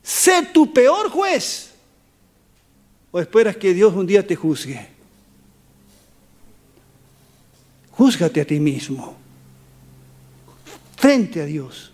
Sé 0.03 0.49
tu 0.53 0.73
peor 0.73 1.11
juez 1.11 1.67
¿O 3.13 3.19
esperas 3.19 3.57
que 3.57 3.75
Dios 3.75 3.93
un 3.95 4.07
día 4.07 4.27
te 4.27 4.37
juzgue? 4.37 5.01
júzgate 8.01 8.41
a 8.41 8.47
ti 8.47 8.59
mismo, 8.59 9.15
frente 10.97 11.43
a 11.43 11.45
Dios, 11.45 11.93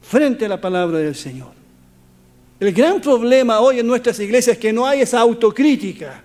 frente 0.00 0.46
a 0.46 0.48
la 0.48 0.58
palabra 0.58 0.96
del 0.96 1.14
Señor. 1.14 1.52
El 2.58 2.72
gran 2.72 3.02
problema 3.02 3.60
hoy 3.60 3.80
en 3.80 3.86
nuestras 3.86 4.18
iglesias 4.18 4.56
es 4.56 4.58
que 4.58 4.72
no 4.72 4.86
hay 4.86 5.02
esa 5.02 5.20
autocrítica. 5.20 6.24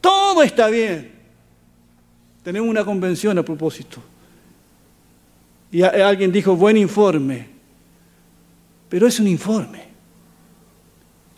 Todo 0.00 0.42
está 0.42 0.68
bien. 0.68 1.12
Tenemos 2.42 2.68
una 2.68 2.84
convención 2.84 3.36
a 3.38 3.42
propósito. 3.42 4.02
Y 5.70 5.82
alguien 5.82 6.32
dijo, 6.32 6.56
buen 6.56 6.76
informe. 6.76 7.48
Pero 8.88 9.06
es 9.06 9.20
un 9.20 9.28
informe 9.28 9.88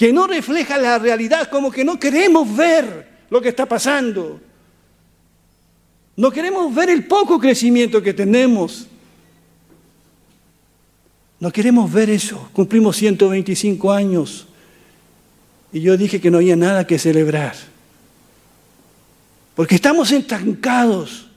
que 0.00 0.14
no 0.14 0.26
refleja 0.26 0.79
la 0.79 0.99
realidad, 0.99 1.50
como 1.50 1.71
que 1.71 1.85
no 1.85 2.00
queremos 2.00 2.57
ver 2.57 3.07
lo 3.29 3.38
que 3.38 3.50
está 3.50 3.67
pasando. 3.67 4.40
No 6.17 6.31
queremos 6.31 6.75
ver 6.75 6.88
el 6.88 7.07
poco 7.07 7.38
crecimiento 7.38 8.02
que 8.02 8.14
tenemos. 8.14 8.87
No 11.38 11.50
queremos 11.50 11.93
ver 11.93 12.09
eso. 12.09 12.49
Cumplimos 12.55 12.97
125 12.97 13.93
años 13.93 14.47
y 15.71 15.81
yo 15.81 15.97
dije 15.97 16.19
que 16.19 16.31
no 16.31 16.38
había 16.38 16.57
nada 16.57 16.87
que 16.87 16.99
celebrar. 16.99 17.55
Porque 19.54 19.75
estamos 19.75 20.11
estancados. 20.11 21.28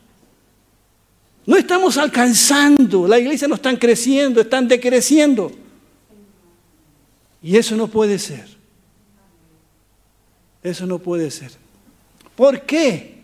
No 1.45 1.57
estamos 1.57 1.97
alcanzando. 1.97 3.07
La 3.07 3.19
iglesia 3.19 3.47
no 3.47 3.55
está 3.55 3.77
creciendo, 3.77 4.41
están 4.41 4.67
decreciendo. 4.67 5.51
Y 7.41 7.57
eso 7.57 7.75
no 7.75 7.87
puede 7.87 8.17
ser. 8.19 8.47
Eso 10.61 10.85
no 10.85 10.99
puede 10.99 11.29
ser. 11.29 11.51
¿Por 12.35 12.61
qué? 12.61 13.23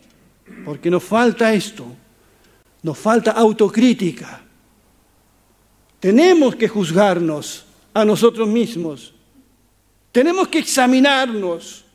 Porque 0.65 0.89
nos 0.89 1.03
falta 1.03 1.53
esto. 1.53 1.85
Nos 2.83 2.97
falta 2.97 3.31
autocrítica. 3.31 4.41
Tenemos 5.99 6.55
que 6.55 6.67
juzgarnos 6.67 7.65
a 7.93 8.03
nosotros 8.03 8.47
mismos. 8.47 9.13
Tenemos 10.11 10.47
que 10.47 10.59
examinarnos 10.59 11.85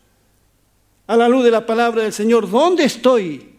a 1.07 1.17
la 1.17 1.29
luz 1.29 1.45
de 1.45 1.51
la 1.51 1.67
palabra 1.67 2.03
del 2.03 2.13
Señor. 2.13 2.51
¿Dónde 2.51 2.85
estoy? 2.85 3.51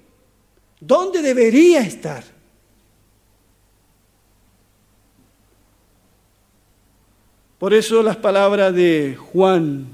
¿Dónde 0.79 1.21
debería 1.21 1.81
estar? 1.81 2.23
Por 7.59 7.73
eso 7.73 8.03
las 8.03 8.17
palabras 8.17 8.73
de 8.73 9.17
Juan 9.17 9.87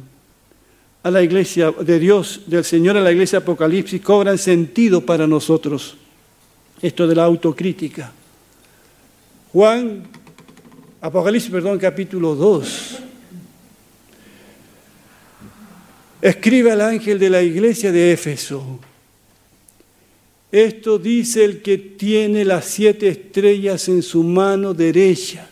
a 1.03 1.11
la 1.11 1.21
iglesia 1.21 1.71
de 1.71 1.99
Dios, 1.99 2.41
del 2.47 2.63
Señor 2.63 2.97
a 2.97 3.01
la 3.01 3.11
iglesia 3.11 3.39
Apocalipsis, 3.39 4.01
cobran 4.01 4.37
sentido 4.37 5.01
para 5.01 5.27
nosotros. 5.27 5.97
Esto 6.81 7.07
de 7.07 7.15
la 7.15 7.25
autocrítica. 7.25 8.11
Juan, 9.53 10.03
Apocalipsis, 11.01 11.51
perdón, 11.51 11.77
capítulo 11.77 12.35
2. 12.35 13.10
Escribe 16.21 16.71
al 16.71 16.81
ángel 16.81 17.17
de 17.17 17.29
la 17.29 17.41
iglesia 17.41 17.91
de 17.91 18.11
Éfeso. 18.11 18.79
Esto 20.51 20.99
dice 20.99 21.43
el 21.43 21.61
que 21.61 21.77
tiene 21.77 22.45
las 22.45 22.65
siete 22.65 23.07
estrellas 23.07 23.87
en 23.87 24.03
su 24.03 24.23
mano 24.23 24.73
derecha 24.73 25.49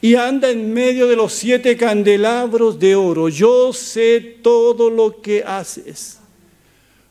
y 0.00 0.14
anda 0.14 0.50
en 0.50 0.72
medio 0.72 1.06
de 1.06 1.16
los 1.16 1.32
siete 1.32 1.76
candelabros 1.76 2.78
de 2.78 2.94
oro. 2.94 3.28
Yo 3.28 3.72
sé 3.72 4.20
todo 4.42 4.90
lo 4.90 5.20
que 5.20 5.42
haces. 5.42 6.18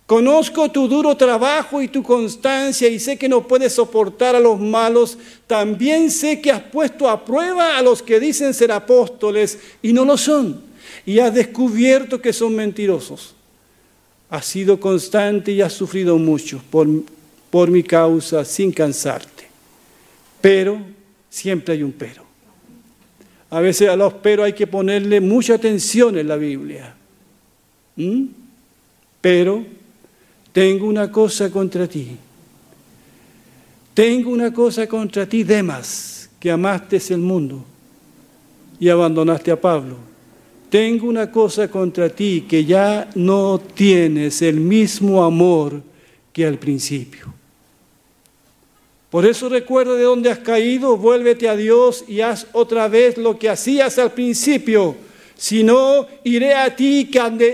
Conozco 0.05 0.69
tu 0.69 0.88
duro 0.88 1.17
trabajo 1.17 1.81
y 1.81 1.88
tu 1.88 2.03
constancia 2.03 2.88
y 2.88 2.99
sé 2.99 3.17
que 3.17 3.27
no 3.27 3.47
puedes 3.47 3.73
soportar 3.73 4.36
a 4.36 4.39
los 4.39 4.60
malos. 4.60 5.17
También 5.47 6.12
sé 6.12 6.39
que 6.39 6.51
has 6.51 6.62
puesto 6.62 7.10
a 7.10 7.25
prueba 7.25 7.75
a 7.75 7.81
los 7.81 8.03
que 8.03 8.19
dicen 8.19 8.53
ser 8.53 8.71
apóstoles 8.71 9.58
y 9.81 9.91
no 9.91 10.05
lo 10.05 10.15
son. 10.15 10.74
Y 11.05 11.19
has 11.19 11.34
descubierto 11.34 12.21
que 12.21 12.34
son 12.34 12.55
mentirosos. 12.55 13.34
Has 14.29 14.45
sido 14.45 14.79
constante 14.79 15.51
y 15.51 15.62
has 15.62 15.73
sufrido 15.73 16.17
mucho 16.17 16.62
por, 16.69 16.88
por 17.49 17.71
mi 17.71 17.84
causa 17.84 18.43
sin 18.45 18.71
cansarte. 18.71 19.47
Pero, 20.41 20.79
siempre 21.29 21.73
hay 21.73 21.84
un 21.84 21.91
pero. 21.91 22.23
A 23.49 23.60
veces 23.60 23.88
a 23.89 23.95
los 23.95 24.13
pero 24.15 24.43
hay 24.43 24.53
que 24.53 24.67
ponerle 24.67 25.21
mucha 25.21 25.55
atención 25.55 26.17
en 26.17 26.27
la 26.27 26.36
Biblia. 26.36 26.95
¿Mm? 27.95 28.25
Pero 29.21 29.65
tengo 30.51 30.88
una 30.88 31.12
cosa 31.12 31.49
contra 31.49 31.88
ti. 31.88 32.17
Tengo 33.93 34.29
una 34.29 34.53
cosa 34.53 34.88
contra 34.88 35.25
ti, 35.25 35.43
Demas, 35.43 36.29
que 36.39 36.51
amaste 36.51 37.01
el 37.10 37.19
mundo 37.19 37.63
y 38.79 38.89
abandonaste 38.89 39.51
a 39.51 39.60
Pablo. 39.60 39.95
Tengo 40.69 41.08
una 41.08 41.32
cosa 41.32 41.69
contra 41.69 42.10
ti, 42.10 42.45
que 42.47 42.65
ya 42.65 43.10
no 43.15 43.60
tienes 43.60 44.41
el 44.41 44.60
mismo 44.60 45.23
amor 45.23 45.82
que 46.34 46.45
al 46.45 46.58
principio. 46.58 47.34
Por 49.10 49.25
eso 49.25 49.47
recuerda 49.47 49.93
de 49.93 50.04
dónde 50.04 50.30
has 50.30 50.39
caído, 50.39 50.97
vuélvete 50.97 51.47
a 51.47 51.56
Dios 51.56 52.04
y 52.08 52.19
haz 52.19 52.47
otra 52.51 52.89
vez 52.89 53.17
lo 53.17 53.39
que 53.39 53.49
hacías 53.49 53.97
al 53.97 54.12
principio. 54.12 54.97
Si 55.38 55.63
no, 55.63 56.08
iré 56.23 56.54
a 56.54 56.75
ti 56.75 57.10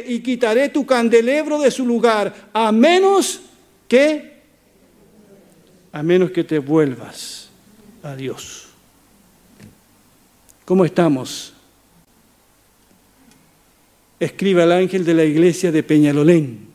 y 0.07 0.19
quitaré 0.21 0.69
tu 0.69 0.85
candelebro 0.85 1.59
de 1.59 1.69
su 1.69 1.85
lugar, 1.85 2.49
a 2.53 2.71
menos 2.71 3.41
que, 3.87 4.41
a 5.91 6.01
menos 6.01 6.31
que 6.31 6.43
te 6.43 6.57
vuelvas 6.57 7.49
a 8.01 8.15
Dios. 8.15 8.67
¿Cómo 10.65 10.85
estamos? 10.85 11.53
Escriba 14.21 14.65
el 14.65 14.71
ángel 14.71 15.03
de 15.03 15.15
la 15.15 15.23
iglesia 15.23 15.71
de 15.71 15.81
Peñalolén. 15.81 16.67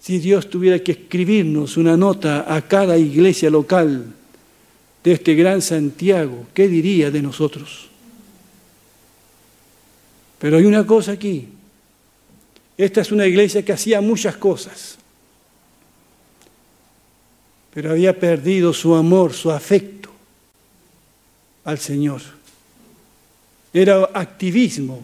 Si 0.00 0.18
Dios 0.18 0.50
tuviera 0.50 0.80
que 0.80 0.90
escribirnos 0.90 1.76
una 1.76 1.96
nota 1.96 2.52
a 2.52 2.60
cada 2.62 2.98
iglesia 2.98 3.50
local 3.50 4.06
de 5.04 5.12
este 5.12 5.36
gran 5.36 5.62
Santiago, 5.62 6.48
¿qué 6.52 6.66
diría 6.66 7.12
de 7.12 7.22
nosotros? 7.22 7.88
Pero 10.40 10.56
hay 10.56 10.64
una 10.64 10.84
cosa 10.84 11.12
aquí. 11.12 11.50
Esta 12.76 13.02
es 13.02 13.12
una 13.12 13.28
iglesia 13.28 13.64
que 13.64 13.74
hacía 13.74 14.00
muchas 14.00 14.36
cosas, 14.38 14.98
pero 17.72 17.92
había 17.92 18.18
perdido 18.18 18.72
su 18.72 18.92
amor, 18.96 19.34
su 19.34 19.52
afecto 19.52 20.11
al 21.64 21.78
Señor. 21.78 22.20
Era 23.72 24.10
activismo, 24.12 25.02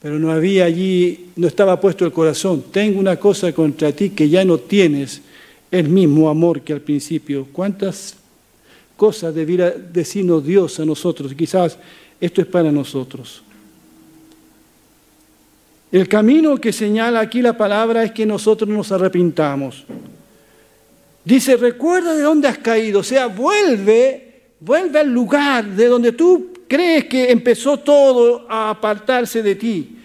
pero 0.00 0.18
no 0.18 0.30
había 0.30 0.64
allí, 0.64 1.30
no 1.36 1.46
estaba 1.46 1.80
puesto 1.80 2.04
el 2.04 2.12
corazón. 2.12 2.64
Tengo 2.70 2.98
una 2.98 3.16
cosa 3.16 3.52
contra 3.52 3.92
ti 3.92 4.10
que 4.10 4.28
ya 4.28 4.44
no 4.44 4.58
tienes 4.58 5.22
el 5.70 5.88
mismo 5.88 6.28
amor 6.28 6.62
que 6.62 6.72
al 6.72 6.80
principio. 6.80 7.46
¿Cuántas 7.52 8.16
cosas 8.96 9.34
debiera 9.34 9.70
decirnos 9.70 10.44
Dios 10.44 10.78
a 10.80 10.84
nosotros? 10.84 11.34
Quizás 11.34 11.78
esto 12.20 12.40
es 12.40 12.46
para 12.46 12.72
nosotros. 12.72 13.42
El 15.90 16.06
camino 16.06 16.58
que 16.58 16.72
señala 16.72 17.20
aquí 17.20 17.40
la 17.40 17.56
palabra 17.56 18.02
es 18.02 18.12
que 18.12 18.26
nosotros 18.26 18.68
nos 18.68 18.92
arrepintamos. 18.92 19.84
Dice, 21.24 21.56
recuerda 21.56 22.14
de 22.14 22.22
dónde 22.22 22.48
has 22.48 22.58
caído, 22.58 23.00
o 23.00 23.02
sea, 23.02 23.26
vuelve, 23.26 24.27
vuelve 24.60 25.00
al 25.00 25.12
lugar 25.12 25.64
de 25.64 25.86
donde 25.86 26.12
tú 26.12 26.52
crees 26.68 27.04
que 27.04 27.30
empezó 27.30 27.78
todo 27.78 28.46
a 28.48 28.70
apartarse 28.70 29.42
de 29.42 29.54
ti, 29.54 29.96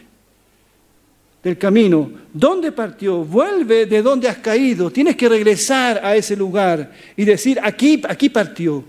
del 1.43 1.57
camino. 1.57 2.11
¿Dónde 2.31 2.71
partió? 2.71 3.23
Vuelve 3.23 3.85
de 3.85 4.01
donde 4.01 4.29
has 4.29 4.37
caído. 4.37 4.89
Tienes 4.89 5.15
que 5.15 5.27
regresar 5.27 6.03
a 6.03 6.15
ese 6.15 6.35
lugar 6.35 6.91
y 7.17 7.25
decir, 7.25 7.59
aquí, 7.61 8.01
aquí 8.07 8.29
partió. 8.29 8.83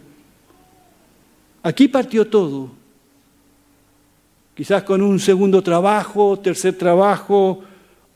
Aquí 1.62 1.88
partió 1.88 2.26
todo. 2.26 2.70
Quizás 4.54 4.84
con 4.84 5.02
un 5.02 5.18
segundo 5.18 5.62
trabajo, 5.62 6.38
tercer 6.38 6.78
trabajo, 6.78 7.64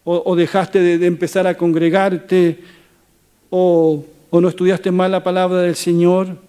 o, 0.05 0.37
dejaste 0.37 0.81
de, 0.81 1.07
empezar 1.07 1.47
a 1.47 1.57
congregarte, 1.57 2.61
o, 3.51 4.03
o 4.31 4.41
no 4.41 4.49
estudiaste 4.49 4.91
mal 4.91 5.11
la 5.11 5.23
palabra 5.23 5.61
del 5.61 5.75
Señor, 5.75 6.48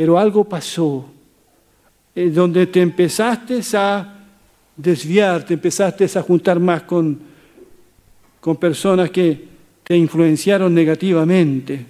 pero 0.00 0.18
algo 0.18 0.44
pasó 0.44 1.04
eh, 2.14 2.30
donde 2.30 2.68
te 2.68 2.80
empezaste 2.80 3.60
a 3.76 4.14
desviar, 4.74 5.44
te 5.44 5.52
empezaste 5.52 6.06
a 6.18 6.22
juntar 6.22 6.58
más 6.58 6.84
con, 6.84 7.20
con 8.40 8.56
personas 8.56 9.10
que 9.10 9.46
te 9.84 9.94
influenciaron 9.94 10.74
negativamente. 10.74 11.84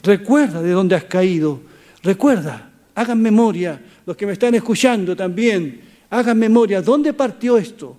Recuerda 0.00 0.62
de 0.62 0.70
dónde 0.70 0.94
has 0.94 1.02
caído, 1.06 1.60
recuerda, 2.04 2.70
hagan 2.94 3.20
memoria, 3.20 3.82
los 4.06 4.16
que 4.16 4.24
me 4.24 4.34
están 4.34 4.54
escuchando 4.54 5.16
también, 5.16 5.80
hagan 6.10 6.38
memoria, 6.38 6.80
¿dónde 6.80 7.14
partió 7.14 7.58
esto? 7.58 7.96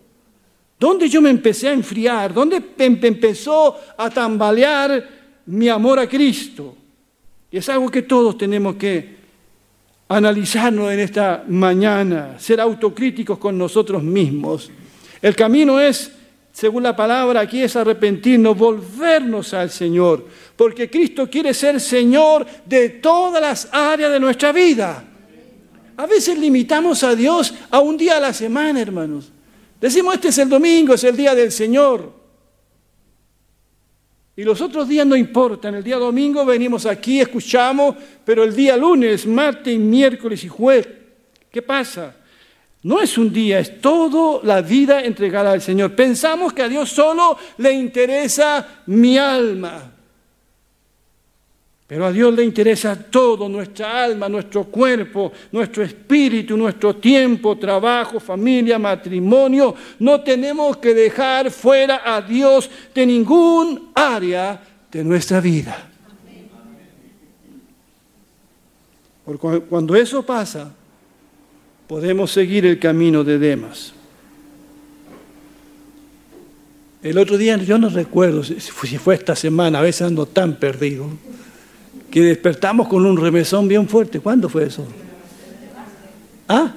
¿Dónde 0.80 1.10
yo 1.10 1.22
me 1.22 1.30
empecé 1.30 1.68
a 1.68 1.74
enfriar? 1.74 2.34
¿Dónde 2.34 2.64
empezó 2.78 3.76
a 3.98 4.10
tambalear 4.10 5.10
mi 5.46 5.68
amor 5.68 6.00
a 6.00 6.08
Cristo? 6.08 6.78
Y 7.52 7.58
es 7.58 7.70
algo 7.70 7.90
que 7.90 8.04
todos 8.04 8.38
tenemos 8.38 8.76
que 8.76 9.18
analizarnos 10.08 10.92
en 10.92 11.00
esta 11.00 11.44
mañana, 11.48 12.40
ser 12.40 12.60
autocríticos 12.60 13.38
con 13.38 13.58
nosotros 13.58 14.04
mismos. 14.04 14.72
El 15.22 15.36
camino 15.36 15.80
es, 15.80 16.12
según 16.52 16.84
la 16.84 16.96
palabra 16.96 17.42
aquí, 17.42 17.62
es 17.62 17.76
arrepentirnos, 17.76 18.58
volvernos 18.58 19.54
al 19.54 19.70
Señor, 19.70 20.26
porque 20.56 20.90
Cristo 20.90 21.30
quiere 21.30 21.54
ser 21.54 21.80
Señor 21.80 22.46
de 22.66 22.90
todas 22.90 23.42
las 23.42 23.70
áreas 23.72 24.12
de 24.12 24.20
nuestra 24.20 24.52
vida. 24.52 25.04
A 25.98 26.06
veces 26.06 26.38
limitamos 26.38 27.04
a 27.04 27.16
Dios 27.16 27.54
a 27.70 27.80
un 27.80 27.98
día 27.98 28.18
a 28.18 28.20
la 28.20 28.34
semana, 28.34 28.80
hermanos. 28.80 29.32
Decimos, 29.80 30.16
este 30.16 30.30
es 30.30 30.38
el 30.38 30.50
domingo, 30.50 30.94
es 30.94 31.04
el 31.04 31.16
día 31.16 31.36
del 31.36 31.52
Señor. 31.52 32.19
Y 34.40 34.44
los 34.46 34.62
otros 34.62 34.88
días 34.88 35.06
no 35.06 35.18
importan. 35.18 35.76
El 35.76 35.84
día 35.84 35.98
domingo 35.98 36.46
venimos 36.46 36.86
aquí, 36.86 37.20
escuchamos, 37.20 37.94
pero 38.24 38.46
el 38.46 38.56
día 38.56 38.78
lunes, 38.78 39.28
martes, 39.28 39.78
miércoles 39.78 40.42
y 40.46 40.48
jueves, 40.48 40.88
¿qué 41.52 41.62
pasa? 41.62 42.16
No 42.84 43.02
es 43.02 43.18
un 43.18 43.34
día, 43.34 43.60
es 43.60 43.82
toda 43.82 44.40
la 44.44 44.62
vida 44.62 45.04
entregada 45.04 45.52
al 45.52 45.62
Señor. 45.62 45.94
Pensamos 45.94 46.54
que 46.54 46.62
a 46.62 46.70
Dios 46.70 46.90
solo 46.90 47.38
le 47.58 47.74
interesa 47.74 48.84
mi 48.86 49.18
alma. 49.18 49.92
Pero 51.90 52.06
a 52.06 52.12
Dios 52.12 52.32
le 52.36 52.44
interesa 52.44 52.96
todo, 52.96 53.50
nuestra 53.50 54.04
alma, 54.04 54.30
nuestro 54.30 54.66
cuerpo, 54.66 55.32
nuestro 55.52 55.82
espíritu, 55.82 56.56
nuestro 56.56 56.98
tiempo, 56.98 57.58
trabajo, 57.58 58.20
familia, 58.20 58.78
matrimonio. 58.78 59.74
No 59.98 60.22
tenemos 60.22 60.78
que 60.78 60.94
dejar 60.94 61.50
fuera 61.50 62.04
a 62.06 62.22
Dios 62.22 62.70
de 62.94 63.08
ningún 63.08 63.90
área 63.96 64.62
de 64.92 65.04
nuestra 65.04 65.42
vida. 65.42 65.90
Porque 69.26 69.62
cuando 69.62 69.96
eso 69.96 70.24
pasa, 70.24 70.72
podemos 71.88 72.30
seguir 72.30 72.68
el 72.68 72.78
camino 72.78 73.24
de 73.24 73.40
Demas. 73.40 73.94
El 77.02 77.18
otro 77.18 77.36
día, 77.36 77.58
yo 77.58 77.80
no 77.80 77.90
recuerdo 77.90 78.44
si 78.44 78.60
fue 79.00 79.16
esta 79.16 79.36
semana, 79.36 79.80
a 79.80 79.82
veces 79.82 80.04
ando 80.04 80.28
tan 80.28 80.58
perdido 80.58 81.10
que 82.10 82.22
despertamos 82.22 82.88
con 82.88 83.06
un 83.06 83.18
remesón 83.18 83.68
bien 83.68 83.88
fuerte. 83.88 84.20
¿Cuándo 84.20 84.50
fue 84.50 84.66
eso? 84.66 84.86
¿Ah? 86.48 86.74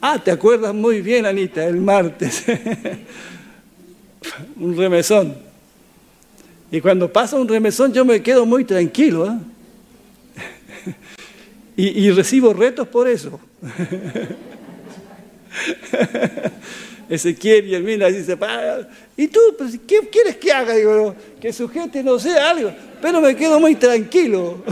Ah, 0.00 0.18
te 0.22 0.30
acuerdas 0.30 0.74
muy 0.74 1.00
bien, 1.00 1.24
Anita, 1.24 1.64
el 1.64 1.76
martes. 1.76 2.44
un 4.56 4.76
remesón. 4.76 5.34
Y 6.70 6.80
cuando 6.80 7.12
pasa 7.12 7.36
un 7.36 7.48
remesón 7.48 7.92
yo 7.92 8.04
me 8.04 8.22
quedo 8.22 8.44
muy 8.44 8.64
tranquilo. 8.64 9.26
¿ah? 9.26 9.38
y, 11.76 12.06
y 12.06 12.10
recibo 12.10 12.52
retos 12.52 12.88
por 12.88 13.08
eso. 13.08 13.40
Ezequiel 17.08 17.66
y 17.66 17.74
Hermina 17.74 18.06
dice, 18.08 18.36
¿y 19.16 19.28
tú 19.28 19.40
pues, 19.56 19.78
qué 19.86 20.00
quieres 20.10 20.36
que 20.36 20.52
haga? 20.52 20.74
Digo, 20.74 21.14
que 21.40 21.52
sujete, 21.52 22.02
no 22.02 22.18
sé, 22.18 22.38
algo, 22.38 22.72
pero 23.00 23.20
me 23.20 23.36
quedo 23.36 23.60
muy 23.60 23.74
tranquilo. 23.74 24.62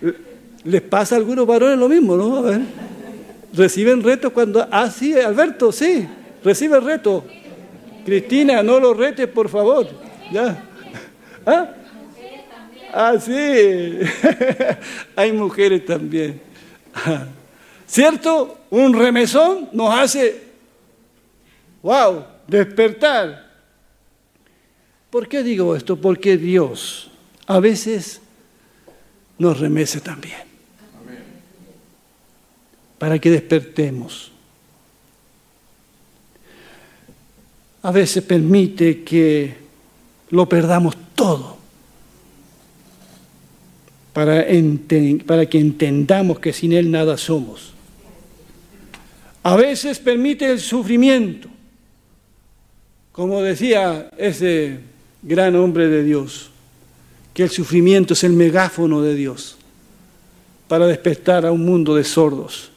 ¿Les 0.64 0.82
pasa 0.82 1.14
a 1.14 1.18
algunos 1.18 1.46
varones 1.46 1.78
lo 1.78 1.88
mismo, 1.88 2.16
no? 2.16 2.38
A 2.38 2.42
ver. 2.42 2.60
¿Reciben 3.54 4.02
retos 4.02 4.32
cuando... 4.32 4.66
Ah, 4.70 4.90
sí, 4.90 5.14
Alberto, 5.14 5.72
sí, 5.72 6.06
recibe 6.44 6.80
retos. 6.80 7.22
Cristina, 8.04 8.62
no 8.62 8.78
lo 8.78 8.92
retes, 8.92 9.26
por 9.28 9.48
favor. 9.48 9.88
¿Ya? 10.30 10.62
¿Ah? 11.46 11.70
Ah, 12.92 13.14
sí. 13.18 13.32
Hay 15.16 15.32
mujeres 15.32 15.84
también. 15.84 16.40
¿Cierto? 17.86 18.58
Un 18.70 18.94
remesón 18.94 19.68
nos 19.72 19.94
hace, 19.94 20.42
wow, 21.82 22.24
despertar. 22.46 23.46
¿Por 25.10 25.28
qué 25.28 25.42
digo 25.42 25.76
esto? 25.76 25.96
Porque 25.96 26.36
Dios 26.36 27.10
a 27.46 27.60
veces 27.60 28.20
nos 29.38 29.60
remece 29.60 30.00
también. 30.00 30.46
Para 32.98 33.18
que 33.18 33.30
despertemos. 33.30 34.32
A 37.82 37.92
veces 37.92 38.24
permite 38.24 39.04
que 39.04 39.56
lo 40.30 40.48
perdamos 40.48 40.96
todo 41.14 41.56
para, 44.16 44.46
para 45.26 45.44
que 45.44 45.60
entendamos 45.60 46.38
que 46.40 46.54
sin 46.54 46.72
Él 46.72 46.90
nada 46.90 47.18
somos. 47.18 47.75
A 49.46 49.54
veces 49.54 50.00
permite 50.00 50.50
el 50.50 50.58
sufrimiento, 50.58 51.48
como 53.12 53.40
decía 53.42 54.10
ese 54.18 54.80
gran 55.22 55.54
hombre 55.54 55.86
de 55.86 56.02
Dios, 56.02 56.50
que 57.32 57.44
el 57.44 57.50
sufrimiento 57.50 58.14
es 58.14 58.24
el 58.24 58.32
megáfono 58.32 59.02
de 59.02 59.14
Dios 59.14 59.56
para 60.66 60.88
despertar 60.88 61.46
a 61.46 61.52
un 61.52 61.64
mundo 61.64 61.94
de 61.94 62.02
sordos. 62.02 62.72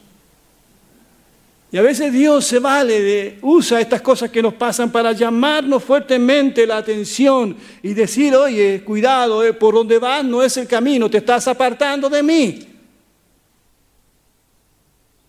Y 1.72 1.78
a 1.80 1.82
veces 1.82 2.14
Dios 2.14 2.46
se 2.46 2.60
vale 2.60 3.02
de, 3.02 3.40
usa 3.42 3.82
estas 3.82 4.04
cosas 4.04 4.30
que 4.30 4.44
nos 4.44 4.54
pasan 4.54 4.92
para 4.92 5.12
llamarnos 5.14 5.84
fuertemente 5.84 6.68
la 6.68 6.78
atención 6.78 7.58
y 7.82 7.96
decir, 7.96 8.36
oye, 8.36 8.84
cuidado, 8.84 9.44
eh, 9.44 9.54
por 9.54 9.74
donde 9.74 9.98
vas 9.98 10.24
no 10.24 10.44
es 10.44 10.56
el 10.56 10.68
camino, 10.68 11.10
te 11.10 11.18
estás 11.18 11.48
apartando 11.48 12.12
de 12.12 12.22
mí. 12.22 12.68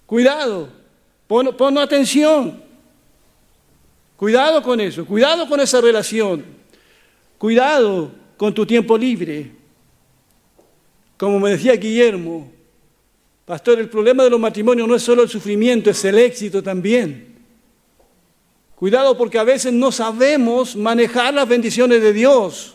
Cuidado. 0.05 0.80
Pon, 1.31 1.79
atención. 1.79 2.61
Cuidado 4.17 4.61
con 4.65 4.81
eso, 4.81 5.07
cuidado 5.07 5.49
con 5.49 5.61
esa 5.61 5.81
relación. 5.81 6.45
Cuidado 7.39 8.11
con 8.37 8.53
tu 8.53 8.67
tiempo 8.67 8.99
libre. 8.99 9.53
Como 11.17 11.39
me 11.39 11.51
decía 11.51 11.75
Guillermo, 11.75 12.51
pastor, 13.45 13.79
el 13.79 13.89
problema 13.89 14.25
de 14.25 14.31
los 14.31 14.41
matrimonios 14.41 14.89
no 14.89 14.97
es 14.97 15.05
solo 15.05 15.23
el 15.23 15.29
sufrimiento, 15.29 15.89
es 15.89 16.05
el 16.05 16.19
éxito 16.19 16.65
también. 16.65 17.37
Cuidado 18.75 19.17
porque 19.17 19.39
a 19.39 19.45
veces 19.45 19.73
no 19.73 19.93
sabemos 19.93 20.75
manejar 20.75 21.33
las 21.33 21.47
bendiciones 21.47 22.03
de 22.03 22.13
Dios. 22.13 22.75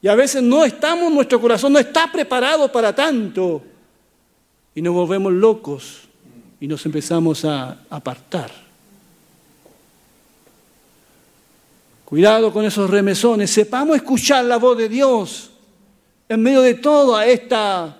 Y 0.00 0.06
a 0.06 0.14
veces 0.14 0.40
no 0.40 0.64
estamos, 0.64 1.12
nuestro 1.12 1.40
corazón 1.40 1.72
no 1.72 1.80
está 1.80 2.12
preparado 2.12 2.70
para 2.70 2.94
tanto. 2.94 3.64
Y 4.72 4.82
nos 4.82 4.94
volvemos 4.94 5.32
locos 5.32 6.08
y 6.62 6.68
nos 6.68 6.86
empezamos 6.86 7.44
a 7.44 7.76
apartar. 7.90 8.48
Cuidado 12.04 12.52
con 12.52 12.64
esos 12.64 12.88
remesones, 12.88 13.50
sepamos 13.50 13.96
escuchar 13.96 14.44
la 14.44 14.58
voz 14.58 14.78
de 14.78 14.88
Dios 14.88 15.50
en 16.28 16.40
medio 16.40 16.62
de 16.62 16.74
toda 16.74 17.26
esta 17.26 17.98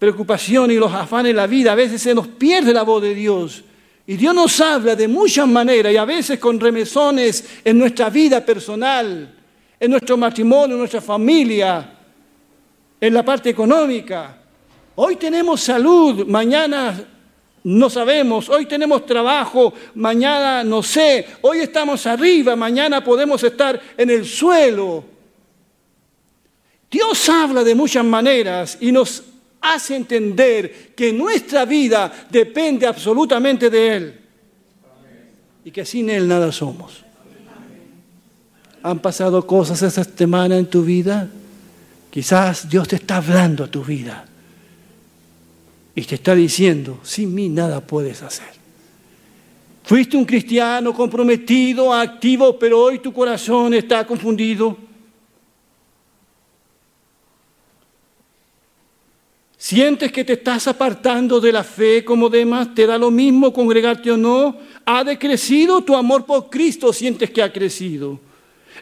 preocupación 0.00 0.72
y 0.72 0.74
los 0.74 0.92
afanes 0.92 1.30
de 1.30 1.34
la 1.34 1.46
vida. 1.46 1.70
A 1.70 1.76
veces 1.76 2.02
se 2.02 2.12
nos 2.12 2.26
pierde 2.26 2.72
la 2.72 2.82
voz 2.82 3.00
de 3.00 3.14
Dios. 3.14 3.62
Y 4.04 4.16
Dios 4.16 4.34
nos 4.34 4.60
habla 4.60 4.96
de 4.96 5.06
muchas 5.06 5.46
maneras 5.46 5.92
y 5.92 5.98
a 5.98 6.04
veces 6.04 6.40
con 6.40 6.58
remesones 6.58 7.60
en 7.64 7.78
nuestra 7.78 8.10
vida 8.10 8.44
personal, 8.44 9.32
en 9.78 9.90
nuestro 9.92 10.16
matrimonio, 10.16 10.74
en 10.74 10.80
nuestra 10.80 11.00
familia, 11.00 11.88
en 13.00 13.14
la 13.14 13.24
parte 13.24 13.48
económica. 13.50 14.38
Hoy 14.96 15.14
tenemos 15.14 15.60
salud, 15.60 16.26
mañana 16.26 17.11
no 17.64 17.88
sabemos, 17.88 18.48
hoy 18.48 18.66
tenemos 18.66 19.06
trabajo, 19.06 19.72
mañana 19.94 20.64
no 20.64 20.82
sé, 20.82 21.26
hoy 21.42 21.60
estamos 21.60 22.06
arriba, 22.06 22.56
mañana 22.56 23.04
podemos 23.04 23.42
estar 23.44 23.80
en 23.96 24.10
el 24.10 24.24
suelo. 24.24 25.04
Dios 26.90 27.28
habla 27.28 27.62
de 27.62 27.74
muchas 27.74 28.04
maneras 28.04 28.78
y 28.80 28.90
nos 28.90 29.22
hace 29.60 29.94
entender 29.94 30.92
que 30.96 31.12
nuestra 31.12 31.64
vida 31.64 32.12
depende 32.28 32.86
absolutamente 32.86 33.70
de 33.70 33.96
Él 33.96 34.20
y 35.64 35.70
que 35.70 35.84
sin 35.84 36.10
Él 36.10 36.26
nada 36.26 36.50
somos. 36.50 37.04
¿Han 38.82 38.98
pasado 38.98 39.46
cosas 39.46 39.80
esta 39.82 40.02
semana 40.02 40.58
en 40.58 40.66
tu 40.66 40.82
vida? 40.82 41.28
Quizás 42.10 42.68
Dios 42.68 42.88
te 42.88 42.96
está 42.96 43.18
hablando 43.18 43.62
a 43.64 43.68
tu 43.68 43.84
vida 43.84 44.26
y 45.94 46.02
te 46.02 46.14
está 46.14 46.34
diciendo, 46.34 46.98
sin 47.02 47.34
mí 47.34 47.48
nada 47.48 47.80
puedes 47.80 48.22
hacer. 48.22 48.48
Fuiste 49.84 50.16
un 50.16 50.24
cristiano 50.24 50.94
comprometido, 50.94 51.92
activo, 51.92 52.58
pero 52.58 52.80
hoy 52.80 52.98
tu 53.00 53.12
corazón 53.12 53.74
está 53.74 54.06
confundido. 54.06 54.76
¿Sientes 59.58 60.10
que 60.10 60.24
te 60.24 60.32
estás 60.34 60.66
apartando 60.66 61.40
de 61.40 61.52
la 61.52 61.62
fe 61.62 62.04
como 62.04 62.28
demás? 62.28 62.74
¿Te 62.74 62.86
da 62.86 62.98
lo 62.98 63.10
mismo 63.10 63.52
congregarte 63.52 64.10
o 64.10 64.16
no? 64.16 64.56
¿Ha 64.84 65.04
decrecido 65.04 65.82
tu 65.82 65.94
amor 65.94 66.26
por 66.26 66.50
Cristo? 66.50 66.92
¿Sientes 66.92 67.30
que 67.30 67.42
ha 67.42 67.52
crecido? 67.52 68.18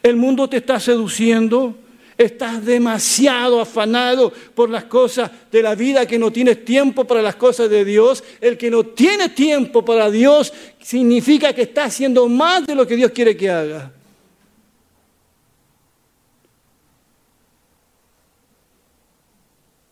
¿El 0.02 0.16
mundo 0.16 0.48
te 0.48 0.58
está 0.58 0.80
seduciendo? 0.80 1.74
Estás 2.20 2.62
demasiado 2.66 3.62
afanado 3.62 4.30
por 4.54 4.68
las 4.68 4.84
cosas 4.84 5.30
de 5.50 5.62
la 5.62 5.74
vida 5.74 6.04
que 6.04 6.18
no 6.18 6.30
tienes 6.30 6.66
tiempo 6.66 7.06
para 7.06 7.22
las 7.22 7.36
cosas 7.36 7.70
de 7.70 7.82
Dios. 7.82 8.22
El 8.42 8.58
que 8.58 8.70
no 8.70 8.84
tiene 8.84 9.30
tiempo 9.30 9.82
para 9.82 10.10
Dios 10.10 10.52
significa 10.82 11.54
que 11.54 11.62
está 11.62 11.84
haciendo 11.84 12.28
más 12.28 12.66
de 12.66 12.74
lo 12.74 12.86
que 12.86 12.96
Dios 12.96 13.10
quiere 13.12 13.34
que 13.34 13.48
haga. 13.48 13.90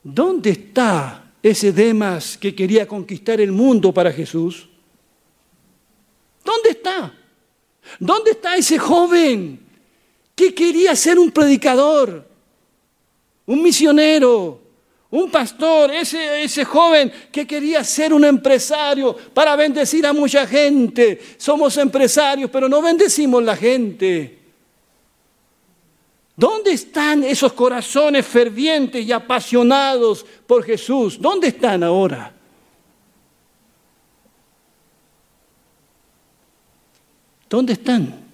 ¿Dónde 0.02 0.50
está 0.50 1.32
ese 1.42 1.72
Demas 1.72 2.36
que 2.36 2.54
quería 2.54 2.86
conquistar 2.86 3.40
el 3.40 3.52
mundo 3.52 3.90
para 3.90 4.12
Jesús? 4.12 4.68
¿Dónde 6.44 6.68
está? 6.68 7.10
¿Dónde 7.98 8.32
está 8.32 8.54
ese 8.54 8.78
joven 8.78 9.67
que 10.38 10.54
quería 10.54 10.94
ser 10.94 11.18
un 11.18 11.32
predicador, 11.32 12.24
un 13.44 13.60
misionero, 13.60 14.60
un 15.10 15.28
pastor, 15.32 15.90
ese, 15.90 16.44
ese 16.44 16.64
joven 16.64 17.10
que 17.32 17.44
quería 17.44 17.82
ser 17.82 18.12
un 18.12 18.24
empresario 18.24 19.16
para 19.34 19.56
bendecir 19.56 20.06
a 20.06 20.12
mucha 20.12 20.46
gente. 20.46 21.20
Somos 21.38 21.76
empresarios, 21.76 22.48
pero 22.52 22.68
no 22.68 22.80
bendecimos 22.80 23.42
la 23.42 23.56
gente. 23.56 24.38
¿Dónde 26.36 26.70
están 26.70 27.24
esos 27.24 27.52
corazones 27.52 28.24
fervientes 28.24 29.04
y 29.04 29.10
apasionados 29.10 30.24
por 30.46 30.62
Jesús? 30.62 31.20
¿Dónde 31.20 31.48
están 31.48 31.82
ahora? 31.82 32.32
¿Dónde 37.50 37.72
están? 37.72 38.27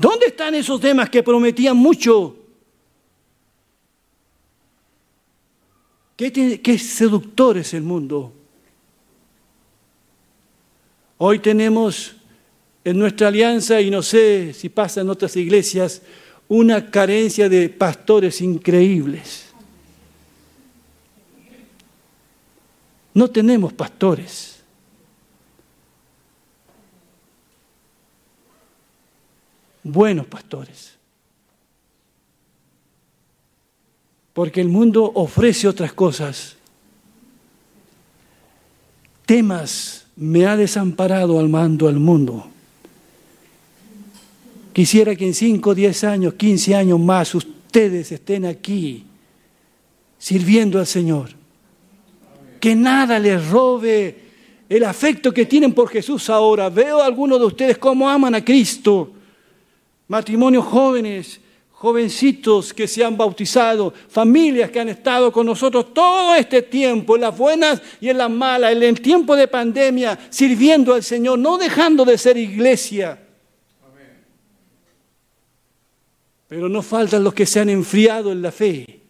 ¿Dónde 0.00 0.28
están 0.28 0.54
esos 0.54 0.80
temas 0.80 1.10
que 1.10 1.22
prometían 1.22 1.76
mucho? 1.76 2.34
¿Qué, 6.16 6.78
seductor 6.78 7.58
es 7.58 7.74
el 7.74 7.82
mundo? 7.82 8.32
Hoy 11.18 11.38
tenemos 11.40 12.16
en 12.82 12.98
nuestra 12.98 13.28
alianza, 13.28 13.78
y 13.82 13.90
no 13.90 14.00
sé 14.00 14.54
si 14.54 14.70
pasa 14.70 15.02
en 15.02 15.10
otras 15.10 15.36
iglesias, 15.36 16.00
una 16.48 16.90
carencia 16.90 17.50
de 17.50 17.68
pastores 17.68 18.40
increíbles. 18.40 19.50
No 23.12 23.28
tenemos 23.28 23.74
pastores. 23.74 24.59
Buenos 29.90 30.26
pastores. 30.26 30.98
Porque 34.32 34.60
el 34.60 34.68
mundo 34.68 35.10
ofrece 35.14 35.68
otras 35.68 35.92
cosas. 35.92 36.56
Temas 39.26 40.06
me 40.16 40.46
ha 40.46 40.56
desamparado 40.56 41.38
al 41.38 41.48
mando 41.48 41.88
al 41.88 41.98
mundo. 41.98 42.46
Quisiera 44.72 45.16
que 45.16 45.26
en 45.26 45.34
5, 45.34 45.74
10 45.74 46.04
años, 46.04 46.34
15 46.34 46.74
años 46.74 47.00
más 47.00 47.34
ustedes 47.34 48.12
estén 48.12 48.46
aquí 48.46 49.04
sirviendo 50.18 50.78
al 50.78 50.86
Señor. 50.86 51.30
Que 52.60 52.76
nada 52.76 53.18
les 53.18 53.48
robe 53.48 54.16
el 54.68 54.84
afecto 54.84 55.32
que 55.32 55.46
tienen 55.46 55.72
por 55.72 55.88
Jesús 55.88 56.30
ahora. 56.30 56.70
Veo 56.70 57.00
a 57.00 57.06
algunos 57.06 57.40
de 57.40 57.46
ustedes 57.46 57.78
cómo 57.78 58.08
aman 58.08 58.34
a 58.34 58.44
Cristo 58.44 59.14
matrimonios 60.10 60.64
jóvenes, 60.64 61.40
jovencitos 61.70 62.74
que 62.74 62.88
se 62.88 63.04
han 63.04 63.16
bautizado, 63.16 63.94
familias 64.08 64.68
que 64.68 64.80
han 64.80 64.88
estado 64.88 65.30
con 65.30 65.46
nosotros 65.46 65.94
todo 65.94 66.34
este 66.34 66.62
tiempo, 66.62 67.14
en 67.14 67.22
las 67.22 67.38
buenas 67.38 67.80
y 68.00 68.08
en 68.08 68.18
las 68.18 68.28
malas, 68.28 68.72
en 68.72 68.82
el 68.82 69.00
tiempo 69.00 69.36
de 69.36 69.46
pandemia, 69.46 70.18
sirviendo 70.28 70.94
al 70.94 71.04
Señor, 71.04 71.38
no 71.38 71.56
dejando 71.56 72.04
de 72.04 72.18
ser 72.18 72.36
iglesia. 72.36 73.20
Pero 76.48 76.68
no 76.68 76.82
faltan 76.82 77.22
los 77.22 77.32
que 77.32 77.46
se 77.46 77.60
han 77.60 77.70
enfriado 77.70 78.32
en 78.32 78.42
la 78.42 78.50
fe 78.50 79.00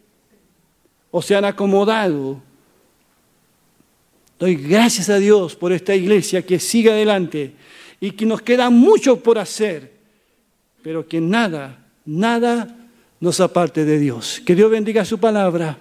o 1.09 1.19
se 1.19 1.35
han 1.35 1.45
acomodado. 1.45 2.39
Doy 4.37 4.55
gracias 4.55 5.09
a 5.09 5.17
Dios 5.17 5.55
por 5.55 5.71
esta 5.71 5.95
iglesia 5.95 6.45
que 6.45 6.59
sigue 6.59 6.91
adelante 6.91 7.55
y 7.99 8.11
que 8.11 8.27
nos 8.27 8.43
queda 8.43 8.69
mucho 8.69 9.17
por 9.17 9.39
hacer 9.39 10.00
pero 10.81 11.07
que 11.07 11.21
nada, 11.21 11.77
nada 12.05 12.75
nos 13.19 13.39
aparte 13.39 13.85
de 13.85 13.99
Dios. 13.99 14.41
Que 14.45 14.55
Dios 14.55 14.69
bendiga 14.69 15.05
su 15.05 15.19
palabra. 15.19 15.77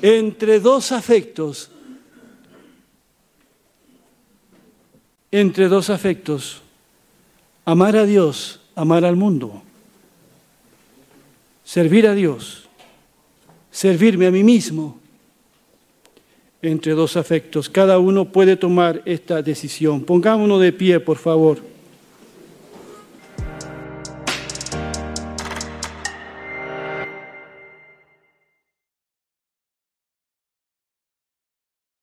Entre 0.00 0.60
dos 0.60 0.92
afectos, 0.92 1.70
entre 5.30 5.68
dos 5.68 5.90
afectos, 5.90 6.62
amar 7.64 7.96
a 7.96 8.04
Dios, 8.04 8.60
amar 8.74 9.04
al 9.04 9.16
mundo, 9.16 9.62
servir 11.64 12.06
a 12.06 12.14
Dios, 12.14 12.68
servirme 13.70 14.26
a 14.26 14.30
mí 14.30 14.42
mismo, 14.42 15.00
entre 16.62 16.92
dos 16.92 17.16
afectos. 17.16 17.68
Cada 17.68 17.98
uno 17.98 18.26
puede 18.26 18.56
tomar 18.56 19.02
esta 19.04 19.42
decisión. 19.42 20.02
Pongámonos 20.02 20.60
de 20.60 20.72
pie, 20.72 21.00
por 21.00 21.18
favor. 21.18 21.71